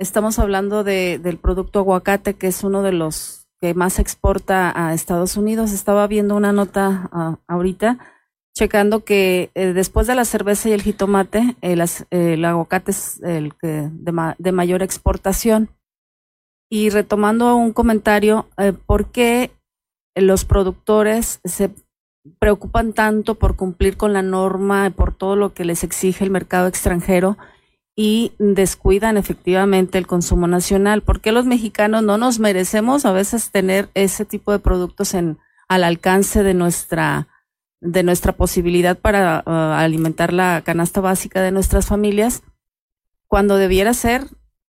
[0.02, 4.94] estamos hablando de, del producto aguacate, que es uno de los que más exporta a
[4.94, 5.72] Estados Unidos.
[5.72, 8.00] Estaba viendo una nota uh, ahorita
[8.54, 13.56] checando que eh, después de la cerveza y el jitomate, el, el aguacate es el
[13.56, 15.70] que de, ma de, mayor exportación.
[16.70, 19.52] Y retomando un comentario, eh, ¿por qué
[20.16, 21.70] los productores se
[22.40, 26.68] preocupan tanto por cumplir con la norma, por todo lo que les exige el mercado
[26.68, 27.38] extranjero
[27.96, 31.02] y descuidan efectivamente el consumo nacional.
[31.02, 35.38] ¿Por qué los mexicanos no nos merecemos a veces tener ese tipo de productos en
[35.68, 37.28] al alcance de nuestra
[37.80, 42.44] de nuestra posibilidad para uh, alimentar la canasta básica de nuestras familias
[43.28, 44.26] cuando debiera ser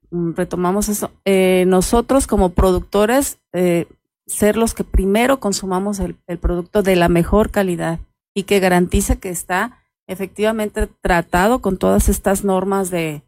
[0.10, 3.88] mm, retomamos eso eh, nosotros como productores eh,
[4.26, 8.00] ser los que primero consumamos el, producto de la mejor calidad
[8.34, 13.22] y que garantice que está efectivamente tratado con todas estas normas de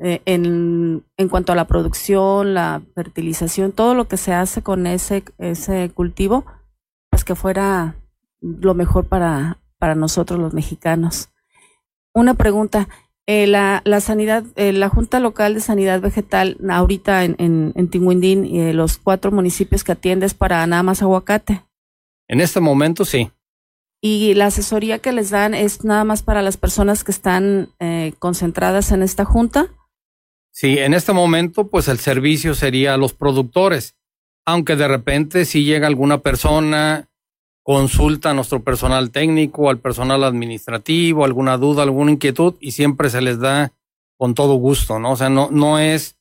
[0.00, 4.86] eh, en, en, cuanto a la producción, la fertilización, todo lo que se hace con
[4.86, 6.46] ese, ese cultivo,
[7.10, 7.96] pues que fuera
[8.40, 11.30] lo mejor para, para nosotros los mexicanos.
[12.14, 12.88] Una pregunta,
[13.26, 17.88] eh, la, la sanidad, eh, la Junta Local de Sanidad Vegetal, ahorita en, en, en
[17.88, 21.62] Tinguindín, eh, los cuatro municipios que atiendes para nada más aguacate.
[22.28, 23.30] En este momento sí.
[24.00, 28.14] Y la asesoría que les dan es nada más para las personas que están eh,
[28.18, 29.68] concentradas en esta junta.
[30.52, 33.96] Sí, en este momento, pues el servicio sería a los productores.
[34.46, 37.08] Aunque de repente si llega alguna persona,
[37.62, 43.20] consulta a nuestro personal técnico, al personal administrativo, alguna duda, alguna inquietud, y siempre se
[43.20, 43.72] les da
[44.16, 45.12] con todo gusto, ¿no?
[45.12, 46.16] O sea, no, no es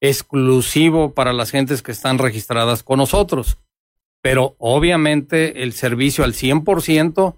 [0.00, 3.58] exclusivo para las gentes que están registradas con nosotros.
[4.24, 7.36] Pero obviamente el servicio al 100%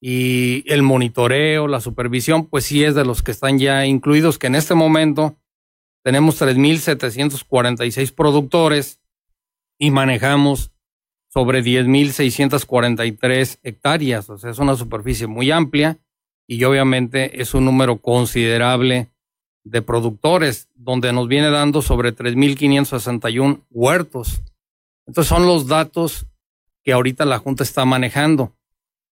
[0.00, 4.48] y el monitoreo, la supervisión, pues sí es de los que están ya incluidos, que
[4.48, 5.36] en este momento
[6.02, 9.00] tenemos 3.746 productores
[9.78, 10.72] y manejamos
[11.28, 14.28] sobre 10.643 hectáreas.
[14.28, 16.00] O sea, es una superficie muy amplia
[16.48, 19.12] y obviamente es un número considerable
[19.62, 24.42] de productores, donde nos viene dando sobre 3.561 huertos.
[25.06, 26.26] Entonces son los datos
[26.82, 28.52] que ahorita la Junta está manejando.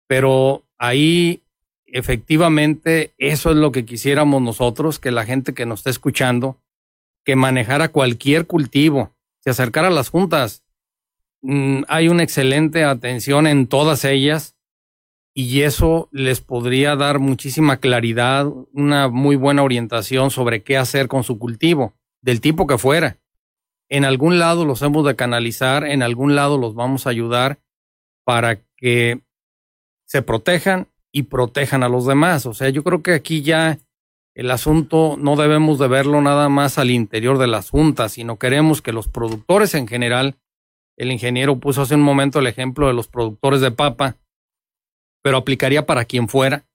[0.08, 1.44] Pero ahí
[1.86, 6.58] efectivamente eso es lo que quisiéramos nosotros, que la gente que nos está escuchando,
[7.24, 10.64] que manejara cualquier cultivo, se acercara a las juntas.
[11.42, 14.56] Mm, hay una excelente atención en todas ellas
[15.34, 21.24] y eso les podría dar muchísima claridad, una muy buena orientación sobre qué hacer con
[21.24, 23.21] su cultivo, del tipo que fuera.
[23.92, 27.60] En algún lado los hemos de canalizar, en algún lado los vamos a ayudar
[28.24, 29.20] para que
[30.06, 32.46] se protejan y protejan a los demás.
[32.46, 33.80] O sea, yo creo que aquí ya
[34.34, 38.82] el asunto no debemos de verlo nada más al interior de las juntas, sino queremos
[38.82, 40.38] que los productores en general,
[40.96, 44.16] el ingeniero puso hace un momento el ejemplo de los productores de papa,
[45.22, 46.66] pero aplicaría para quien fuera,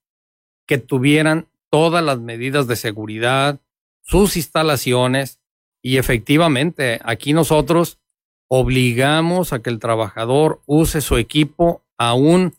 [0.67, 3.59] que tuvieran todas las medidas de seguridad,
[4.03, 5.39] sus instalaciones
[5.81, 7.99] y efectivamente aquí nosotros
[8.49, 12.53] obligamos a que el trabajador use su equipo aún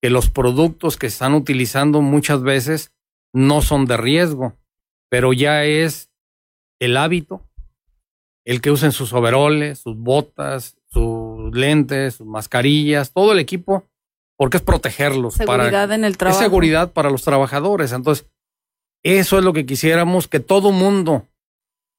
[0.00, 2.92] que los productos que están utilizando muchas veces
[3.32, 4.54] no son de riesgo,
[5.08, 6.10] pero ya es
[6.78, 7.42] el hábito,
[8.44, 13.84] el que usen sus overoles, sus botas, sus lentes, sus mascarillas, todo el equipo,
[14.36, 15.34] porque es protegerlos.
[15.34, 16.38] Seguridad para, en el trabajo.
[16.38, 17.92] Es seguridad para los trabajadores.
[17.92, 18.26] Entonces,
[19.02, 21.26] eso es lo que quisiéramos, que todo mundo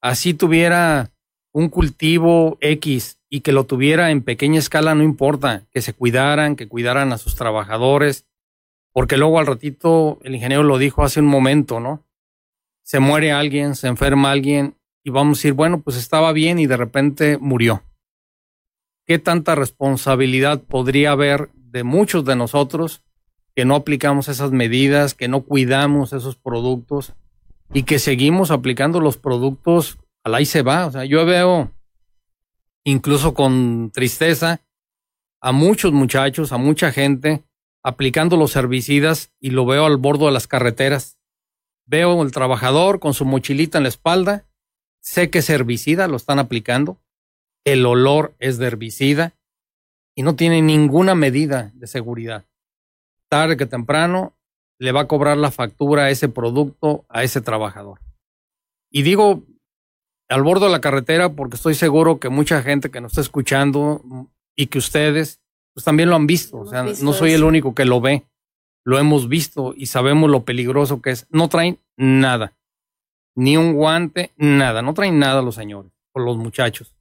[0.02, 1.12] así tuviera
[1.52, 6.56] un cultivo X y que lo tuviera en pequeña escala, no importa, que se cuidaran,
[6.56, 8.26] que cuidaran a sus trabajadores,
[8.93, 12.08] porque luego al ratito el ingeniero lo dijo hace un momento, ¿no?
[12.88, 16.68] se muere alguien, se enferma alguien y vamos a decir, bueno, pues estaba bien y
[16.68, 17.84] de repente murió.
[19.06, 23.04] ¿Qué tanta responsabilidad podría haber de muchos de nosotros
[23.54, 27.14] que no aplicamos esas medidas, que no cuidamos esos productos
[27.74, 30.86] y que seguimos aplicando los productos al ahí se va?
[30.86, 31.72] O sea, yo veo
[32.84, 34.61] incluso con tristeza
[35.41, 37.43] a muchos muchachos, a mucha gente
[37.84, 41.18] aplicando los herbicidas y lo veo al borde de las carreteras.
[41.86, 44.47] Veo el trabajador con su mochilita en la espalda
[45.07, 47.01] sé que es herbicida, lo están aplicando,
[47.63, 49.38] el olor es de herbicida
[50.15, 52.45] y no tiene ninguna medida de seguridad.
[53.30, 54.36] Tarde que temprano
[54.80, 57.99] le va a cobrar la factura a ese producto, a ese trabajador.
[58.91, 59.43] Y digo
[60.30, 64.01] al borde de la carretera porque estoy seguro que mucha gente que nos está escuchando
[64.55, 65.41] y que ustedes
[65.73, 66.57] pues también lo han visto.
[66.57, 68.25] O sea, no soy el único que lo ve.
[68.84, 71.28] Lo hemos visto y sabemos lo peligroso que es.
[71.30, 72.57] No traen nada
[73.38, 76.95] ni un guante, nada, no traen nada los señores o los muchachos.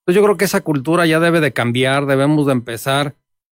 [0.00, 3.16] Entonces yo creo que esa cultura ya debe de cambiar, debemos de empezar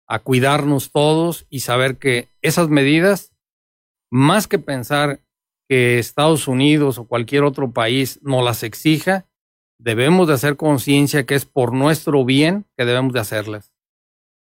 [0.06, 3.29] a cuidarnos todos y saber que esas medidas,
[4.10, 5.20] más que pensar
[5.68, 9.26] que Estados Unidos o cualquier otro país nos las exija,
[9.78, 13.72] debemos de hacer conciencia que es por nuestro bien que debemos de hacerlas.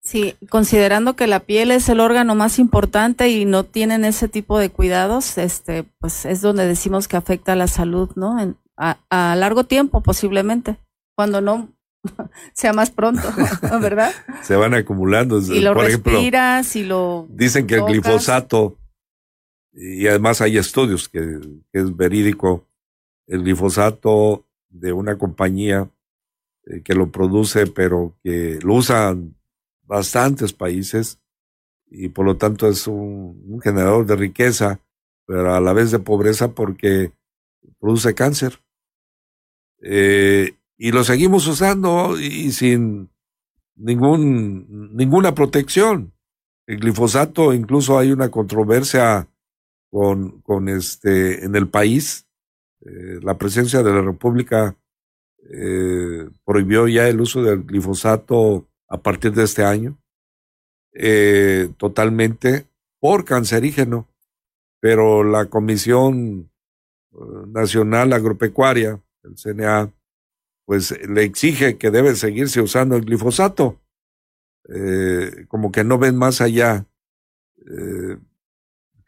[0.03, 4.59] Sí, considerando que la piel es el órgano más importante y no tienen ese tipo
[4.59, 8.57] de cuidados, este, pues es donde decimos que afecta a la salud, ¿no?
[8.79, 10.79] a, largo tiempo posiblemente,
[11.15, 11.69] cuando no
[12.55, 13.29] sea más pronto,
[13.81, 14.11] ¿verdad?
[14.43, 15.39] Se van acumulando.
[15.39, 18.79] Y lo respiras y lo dicen que el glifosato
[19.83, 21.41] y además hay estudios que,
[21.73, 22.67] es verídico
[23.27, 25.89] el glifosato de una compañía
[26.67, 29.35] eh, que lo produce pero que lo usan
[29.85, 31.19] bastantes países
[31.87, 34.81] y por lo tanto es un, generador de riqueza,
[35.27, 37.13] pero a la vez de pobreza porque
[37.81, 38.61] produce cáncer.
[39.83, 43.11] Eh, y lo seguimos usando y sin
[43.75, 46.13] ningún, ninguna protección.
[46.67, 49.27] El glifosato, incluso hay una controversia
[49.91, 52.27] con, con este, en el país.
[52.83, 54.77] Eh, la presencia de la República
[55.51, 59.99] eh, prohibió ya el uso del glifosato a partir de este año,
[60.95, 62.67] eh, totalmente
[62.99, 64.09] por cancerígeno,
[64.81, 66.51] pero la Comisión
[67.49, 69.93] Nacional Agropecuaria, el CNA,
[70.65, 73.81] pues le exige que debe seguirse usando el glifosato,
[75.49, 76.87] como que no ven más allá.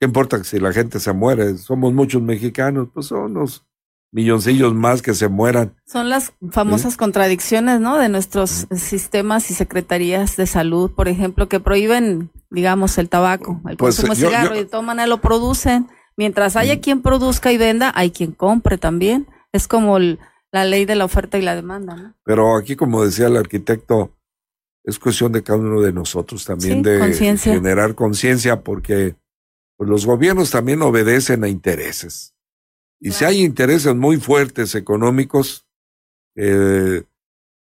[0.03, 1.57] ¿Qué importa si la gente se muere?
[1.59, 3.64] Somos muchos mexicanos, pues son los
[4.11, 5.76] milloncillos más que se mueran.
[5.86, 7.96] Son las famosas contradicciones, ¿no?
[7.98, 13.76] De nuestros sistemas y secretarías de salud, por ejemplo, que prohíben, digamos, el tabaco, el
[13.76, 15.86] pues, consumo de cigarro y de todas maneras lo producen.
[16.16, 19.28] Mientras haya quien produzca y venda, hay quien compre también.
[19.53, 22.14] Es como la ley de la oferta y la demanda, ¿no?
[22.24, 24.11] Pero aquí, como decía el arquitecto,
[24.82, 29.14] es cuestión de cada uno de nosotros también de generar conciencia porque
[29.83, 32.33] pues, los gobiernos también obedecen a intereses
[33.05, 35.66] y si hay intereses muy fuertes económicos,
[36.37, 37.03] eh,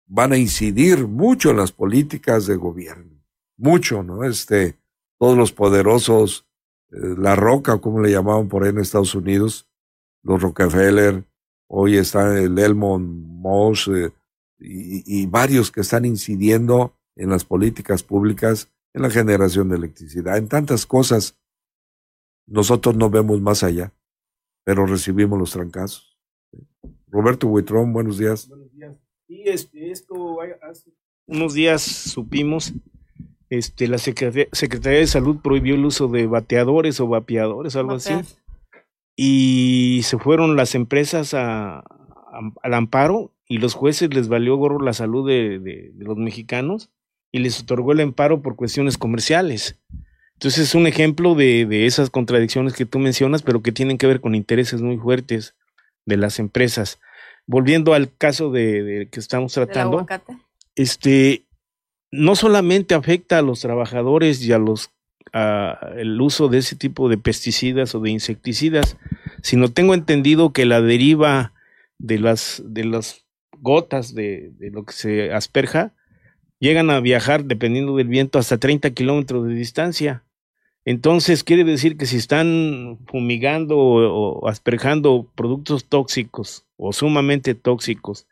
[0.06, 3.24] van a incidir mucho en las políticas de gobierno.
[3.56, 4.24] Mucho, ¿no?
[4.24, 4.76] Este,
[5.18, 6.46] todos los poderosos,
[6.90, 9.70] eh, la roca, como le llamaban por ahí en Estados Unidos,
[10.22, 11.24] los Rockefeller,
[11.66, 14.12] hoy está el Elmond Moss, eh,
[14.58, 20.36] y, y varios que están incidiendo en las políticas públicas, en la generación de electricidad,
[20.36, 21.38] en tantas cosas.
[22.46, 23.92] Nosotros no vemos más allá
[24.64, 26.18] pero recibimos los trancazos.
[27.08, 28.48] Roberto Huitrón, buenos días.
[28.48, 28.96] Buenos días.
[29.26, 30.90] Sí, este, esto hace
[31.26, 32.72] unos días supimos,
[33.48, 38.14] este, la Secretaría, de Salud prohibió el uso de bateadores o vapeadores, algo así.
[39.16, 41.80] Y se fueron las empresas a,
[42.62, 46.90] al amparo y los jueces les valió gorro la salud de, de los mexicanos
[47.30, 49.80] y les otorgó el amparo por cuestiones comerciales.
[50.42, 54.20] Entonces es un ejemplo de, esas contradicciones que tú mencionas, pero que tienen que ver
[54.20, 55.54] con intereses muy fuertes
[56.04, 56.98] de las empresas.
[57.46, 60.04] Volviendo al caso de, que estamos tratando,
[60.74, 61.44] este,
[62.10, 64.90] no solamente afecta a los trabajadores y a los
[65.96, 68.96] el uso de ese tipo de pesticidas o de insecticidas,
[69.44, 71.52] sino tengo entendido que la deriva
[71.98, 73.24] de las de las
[73.60, 75.92] gotas de, de lo que se asperja
[76.58, 80.24] llegan a viajar dependiendo del viento hasta 30 kilómetros de distancia.
[80.84, 88.26] Entonces quiere decir que si están fumigando o, asperjando productos tóxicos o sumamente tóxicos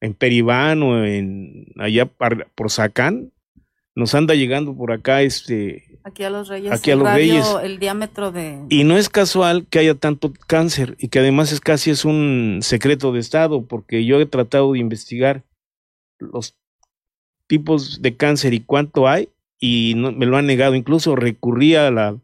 [0.00, 3.32] en Peribán o en allá por Sacán,
[3.94, 6.70] nos anda llegando por acá este Aquí a los Reyes.
[6.70, 7.46] Aquí a los Reyes.
[7.62, 8.60] El diámetro de.
[8.68, 12.58] Y no es casual que haya tanto cáncer y que además es casi es un
[12.60, 15.44] secreto de Estado, porque yo he tratado de investigar
[16.18, 16.58] los
[17.46, 19.30] tipos de cáncer y cuánto hay
[19.66, 20.74] y no, me lo han negado.
[20.74, 22.18] Incluso recurrí a la,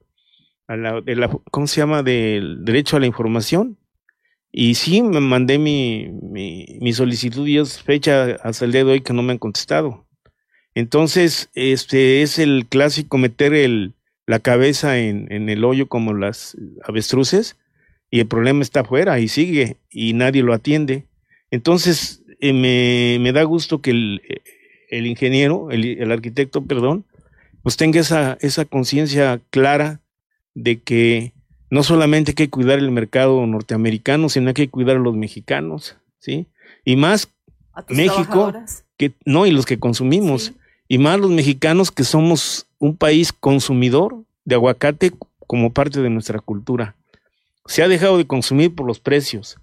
[0.67, 2.03] a la, de la, ¿cómo se llama?
[2.03, 3.79] Del derecho a la información.
[4.53, 9.01] Y sí, me mandé mi, mi, solicitud y es fecha hasta el día de hoy
[9.01, 10.07] que no me han contestado.
[10.75, 13.95] Entonces, este es el clásico meter el,
[14.27, 17.57] la cabeza en, en, el hoyo como las avestruces
[18.11, 21.07] y el problema está afuera y sigue y nadie lo atiende.
[21.51, 24.21] Entonces, eh, me, me, da gusto que el,
[24.91, 27.07] el ingeniero, el, arquitecto, perdón,
[27.63, 30.01] pues tenga esa, esa conciencia clara
[30.55, 31.33] de que
[31.71, 35.15] no solamente hay que cuidar el mercado norteamericano, sino que hay que cuidar a los
[35.15, 36.47] mexicanos, ¿sí?
[36.85, 37.29] Y más
[37.89, 38.53] México,
[38.97, 40.45] que no, y los que consumimos.
[40.45, 40.55] Sí
[40.91, 45.13] y más los mexicanos que somos un país consumidor de aguacate
[45.47, 46.97] como parte de nuestra cultura.
[47.67, 49.57] Se ha dejado de consumir por los precios,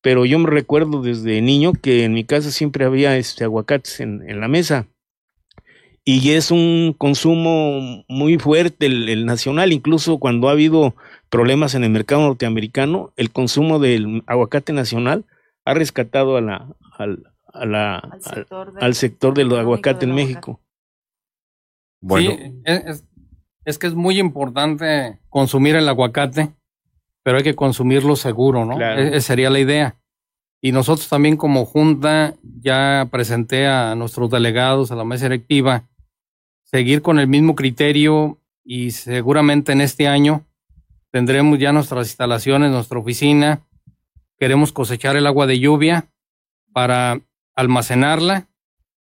[0.00, 4.26] pero yo me recuerdo desde niño que en mi casa siempre había este aguacates en,
[4.26, 4.86] en la mesa.
[6.04, 10.94] Y es un consumo muy fuerte el, el, nacional, incluso cuando ha habido
[11.28, 15.24] problemas en el mercado norteamericano, el consumo del aguacate nacional
[15.64, 20.14] ha rescatado a la, al, a la, al, sector, al, al sector del aguacate en
[20.14, 20.60] México.
[22.00, 22.30] Bueno.
[22.30, 23.04] Sí, es,
[23.66, 26.54] es, que es muy importante consumir el aguacate,
[27.22, 28.76] pero hay que consumirlo seguro, ¿no?
[28.76, 29.02] Claro.
[29.02, 29.96] E, esa sería la idea.
[30.62, 35.89] Y nosotros también como junta ya presenté a nuestros delegados, a la mesa directiva,
[36.70, 40.44] seguir con el mismo criterio y seguramente en este año
[41.10, 43.66] tendremos ya nuestras instalaciones, nuestra oficina.
[44.38, 46.10] Queremos cosechar el agua de lluvia
[46.72, 47.20] para
[47.56, 48.48] almacenarla,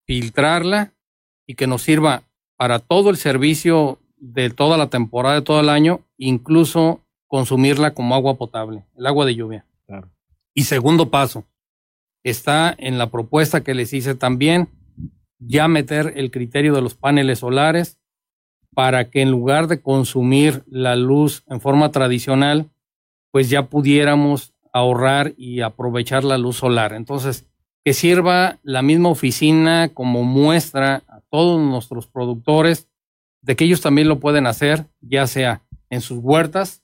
[0.05, 0.93] filtrarla
[1.45, 2.23] y que nos sirva
[2.55, 8.15] para todo el servicio de toda la temporada, de todo el año, incluso consumirla como
[8.15, 9.65] agua potable, el agua de lluvia.
[9.85, 10.09] Claro.
[10.53, 11.45] Y segundo paso,
[12.23, 14.69] está en la propuesta que les hice también,
[15.39, 17.99] ya meter el criterio de los paneles solares
[18.73, 22.69] para que en lugar de consumir la luz en forma tradicional,
[23.31, 26.93] pues ya pudiéramos ahorrar y aprovechar la luz solar.
[26.93, 27.47] Entonces,
[27.83, 32.87] que sirva la misma oficina como muestra a todos nuestros productores
[33.41, 36.83] de que ellos también lo pueden hacer, ya sea en sus huertas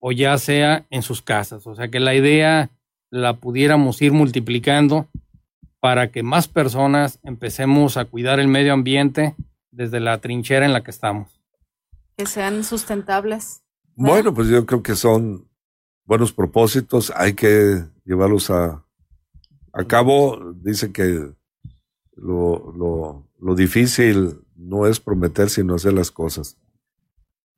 [0.00, 1.66] o ya sea en sus casas.
[1.66, 2.70] O sea que la idea
[3.10, 5.08] la pudiéramos ir multiplicando
[5.84, 9.36] para que más personas empecemos a cuidar el medio ambiente
[9.70, 11.42] desde la trinchera en la que estamos.
[12.16, 13.64] Que sean sustentables.
[13.94, 15.46] Bueno, pues yo creo que son
[16.06, 18.82] buenos propósitos, hay que llevarlos a,
[19.74, 21.34] a cabo, dice que
[22.16, 26.56] lo, lo, lo difícil no es prometer, sino hacer las cosas.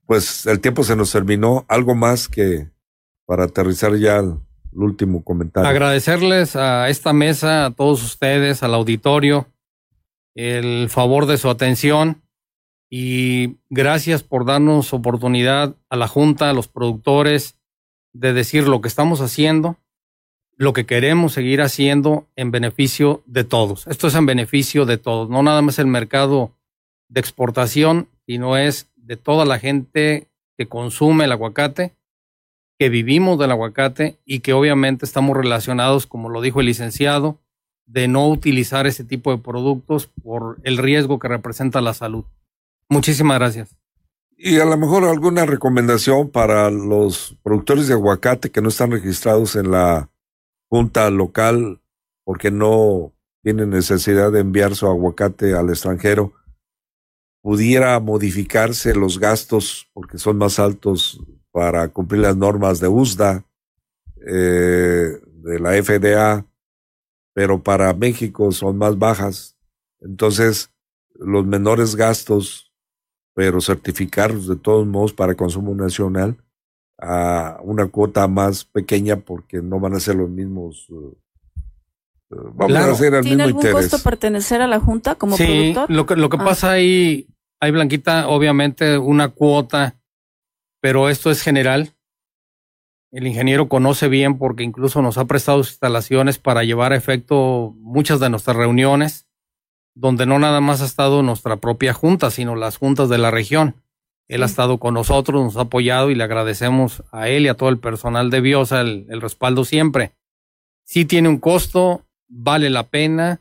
[0.05, 1.65] Pues el tiempo se nos terminó.
[1.69, 2.73] Algo más que
[3.25, 4.41] para aterrizar ya el,
[4.73, 5.69] el último comentario.
[5.69, 9.47] Agradecerles a esta mesa, a todos ustedes, al auditorio,
[10.35, 12.23] el favor de su atención
[12.91, 17.59] y gracias por darnos oportunidad a la Junta, a los productores,
[18.13, 19.77] de decir lo que estamos haciendo,
[20.57, 23.87] lo que queremos seguir haciendo en beneficio de todos.
[23.87, 26.53] Esto es en beneficio de todos, no nada más el mercado
[27.09, 31.95] de exportación, sino es de toda la gente que consume el aguacate,
[32.79, 37.39] que vivimos del aguacate y que obviamente estamos relacionados, como lo dijo el licenciado,
[37.87, 42.25] de no utilizar ese tipo de productos por el riesgo que representa la salud.
[42.89, 43.77] Muchísimas gracias.
[44.37, 49.57] Y a lo mejor alguna recomendación para los productores de aguacate que no están registrados
[49.57, 50.11] en la
[50.69, 51.81] junta local
[52.25, 56.35] porque no tiene necesidad de enviar su aguacate al extranjero,
[57.41, 61.23] pudiera modificarse los gastos porque son más altos
[61.57, 63.43] para cumplir las normas de USDA,
[64.27, 66.45] eh, de la FDA,
[67.33, 69.57] pero para México son más bajas.
[70.01, 70.71] Entonces,
[71.15, 72.71] los menores gastos,
[73.33, 76.37] pero certificarlos de todos modos para consumo nacional,
[76.99, 80.87] a una cuota más pequeña porque no van a ser los mismos.
[80.91, 81.17] Uh,
[82.53, 82.91] vamos claro.
[82.91, 83.89] a hacer el ¿Tiene mismo algún interés.
[83.91, 85.91] costo pertenecer a la Junta como sí, productor?
[85.91, 86.45] lo que, lo que Ah.
[86.45, 87.27] pasa ahí,
[87.61, 89.95] hay Blanquita, obviamente una cuota,
[90.87, 91.97] pero esto es general.
[93.11, 97.75] El ingeniero conoce bien porque incluso nos ha prestado sus instalaciones para llevar a efecto
[97.79, 99.27] muchas de nuestras reuniones,
[99.97, 103.83] donde no nada más ha estado nuestra propia junta, sino las juntas de la región.
[104.29, 107.55] Él ha estado con nosotros, nos ha apoyado y le agradecemos a él y a
[107.55, 110.13] todo el personal de Biosa el, el respaldo siempre.
[110.85, 113.41] Sí tiene un costo, vale la pena,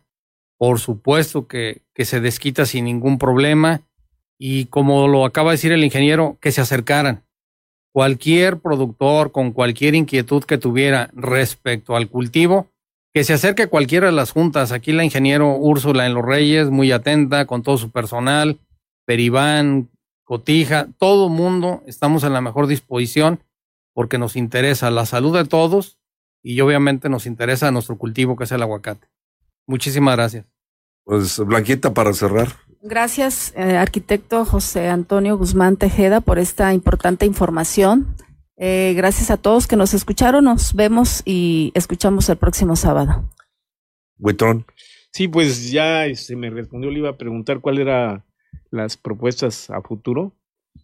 [0.57, 3.83] por supuesto que, que se desquita sin ningún problema
[4.39, 7.24] y como lo acaba de decir el ingeniero, que se acercaran.
[7.95, 12.67] Cualquier productor con cualquier inquietud que tuviera respecto al cultivo,
[13.13, 14.73] que se acerque a cualquiera de las juntas.
[14.73, 18.59] Aquí la ingeniero Úrsula en Los Reyes, muy atenta con todo su personal,
[19.05, 19.89] Peribán,
[20.25, 23.39] Cotija, todo mundo, estamos en la mejor disposición
[23.93, 25.97] porque nos interesa la salud de todos
[26.43, 29.07] y obviamente nos interesa nuestro cultivo que es el aguacate.
[29.67, 30.45] Muchísimas gracias.
[31.05, 32.49] Pues Blanquita para cerrar.
[32.87, 38.15] Gracias, eh, arquitecto José Antonio Guzmán Tejeda, por esta importante información.
[38.57, 40.43] Eh, gracias a todos que nos escucharon.
[40.43, 43.27] Nos vemos y escuchamos el próximo sábado.
[44.17, 44.67] Buitrón.
[45.09, 48.23] Sí, pues ya se este, me respondió, le iba a preguntar cuál era
[48.69, 50.33] las propuestas a futuro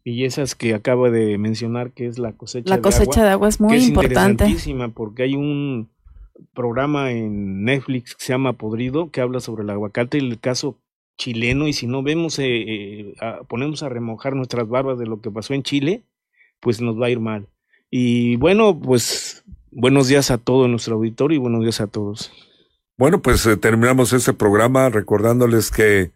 [0.03, 3.59] y esas que acaba de mencionar que es la cosecha la cosecha de agua, es
[3.59, 4.47] muy importante
[4.95, 5.91] porque hay un
[6.55, 10.79] programa en Netflix que se llama Podrido que habla sobre el aguacate y el caso
[11.22, 13.13] chileno y si no vemos, eh, eh
[13.47, 16.01] ponemos a remojar nuestras barbas de lo que pasó en Chile,
[16.59, 17.47] pues nos va a ir mal.
[17.91, 22.32] Y bueno, pues buenos días a todo nuestro auditorio y buenos días a todos.
[22.97, 26.11] Bueno, pues eh, terminamos este programa recordándoles que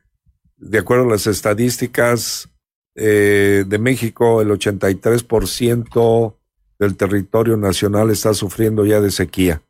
[0.57, 2.49] de acuerdo a las estadísticas
[2.95, 6.33] de México, el 83%
[6.79, 9.61] del territorio nacional está sufriendo ya de sequía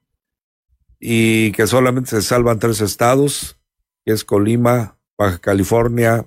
[0.99, 3.57] y que solamente se salvan tres estados,
[4.05, 6.25] que es Colima, Baja California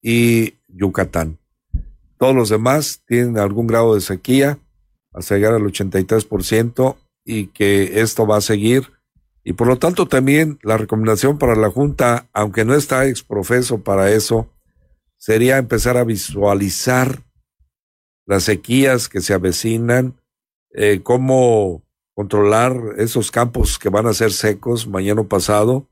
[0.00, 1.38] y Yucatán.
[2.18, 4.58] Todos los demás tienen algún grado de sequía
[5.12, 8.92] hasta llegar al 83% y que esto va a seguir.
[9.44, 14.10] Y por lo tanto también la recomendación para la Junta, aunque no está exprofeso para
[14.12, 14.48] eso,
[15.16, 17.22] sería empezar a visualizar
[18.26, 20.20] las sequías que se avecinan,
[20.70, 21.82] eh, cómo
[22.14, 25.88] controlar esos campos que van a ser secos mañana pasado,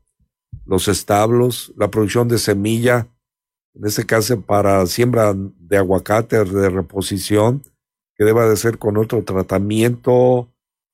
[0.65, 3.07] los establos, la producción de semilla,
[3.73, 7.63] en este caso para siembra de aguacate de reposición,
[8.15, 10.49] que deba de ser con otro tratamiento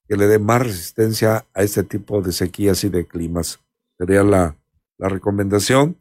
[0.08, 3.60] que le dé más resistencia a este tipo de sequías y de climas.
[3.98, 4.56] Sería la,
[4.98, 5.98] la recomendación.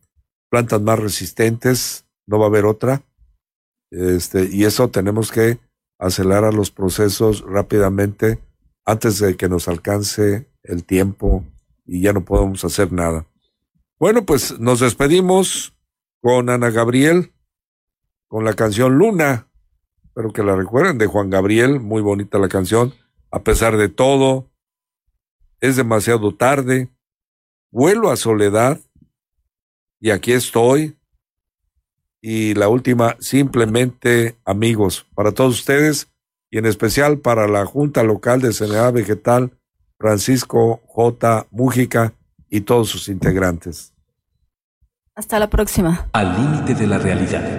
[0.49, 3.03] Plantas más resistentes, no va a haber otra.
[3.91, 5.59] Este, y eso tenemos que
[5.99, 8.39] acelerar los procesos rápidamente
[8.85, 11.45] antes de que nos alcance el tiempo
[11.85, 13.27] y ya no podemos hacer nada.
[13.99, 15.75] Bueno, pues nos despedimos
[16.21, 17.33] con Ana Gabriel,
[18.29, 19.49] con la canción Luna.
[20.05, 22.93] Espero que la recuerden de Juan Gabriel, muy bonita la canción.
[23.31, 24.51] A pesar de todo,
[25.61, 26.91] es demasiado tarde.
[27.71, 28.79] Vuelo a soledad
[29.99, 30.99] y aquí estoy.
[32.21, 36.13] Y la última, simplemente amigos, para todos ustedes
[36.51, 39.59] y en especial para la Junta Local de Sanidad Vegetal,
[39.97, 41.47] Francisco J.
[41.51, 42.13] Mújica
[42.51, 43.93] y todos sus integrantes.
[45.15, 46.09] Hasta la próxima.
[46.13, 47.47] Al límite de la realidad.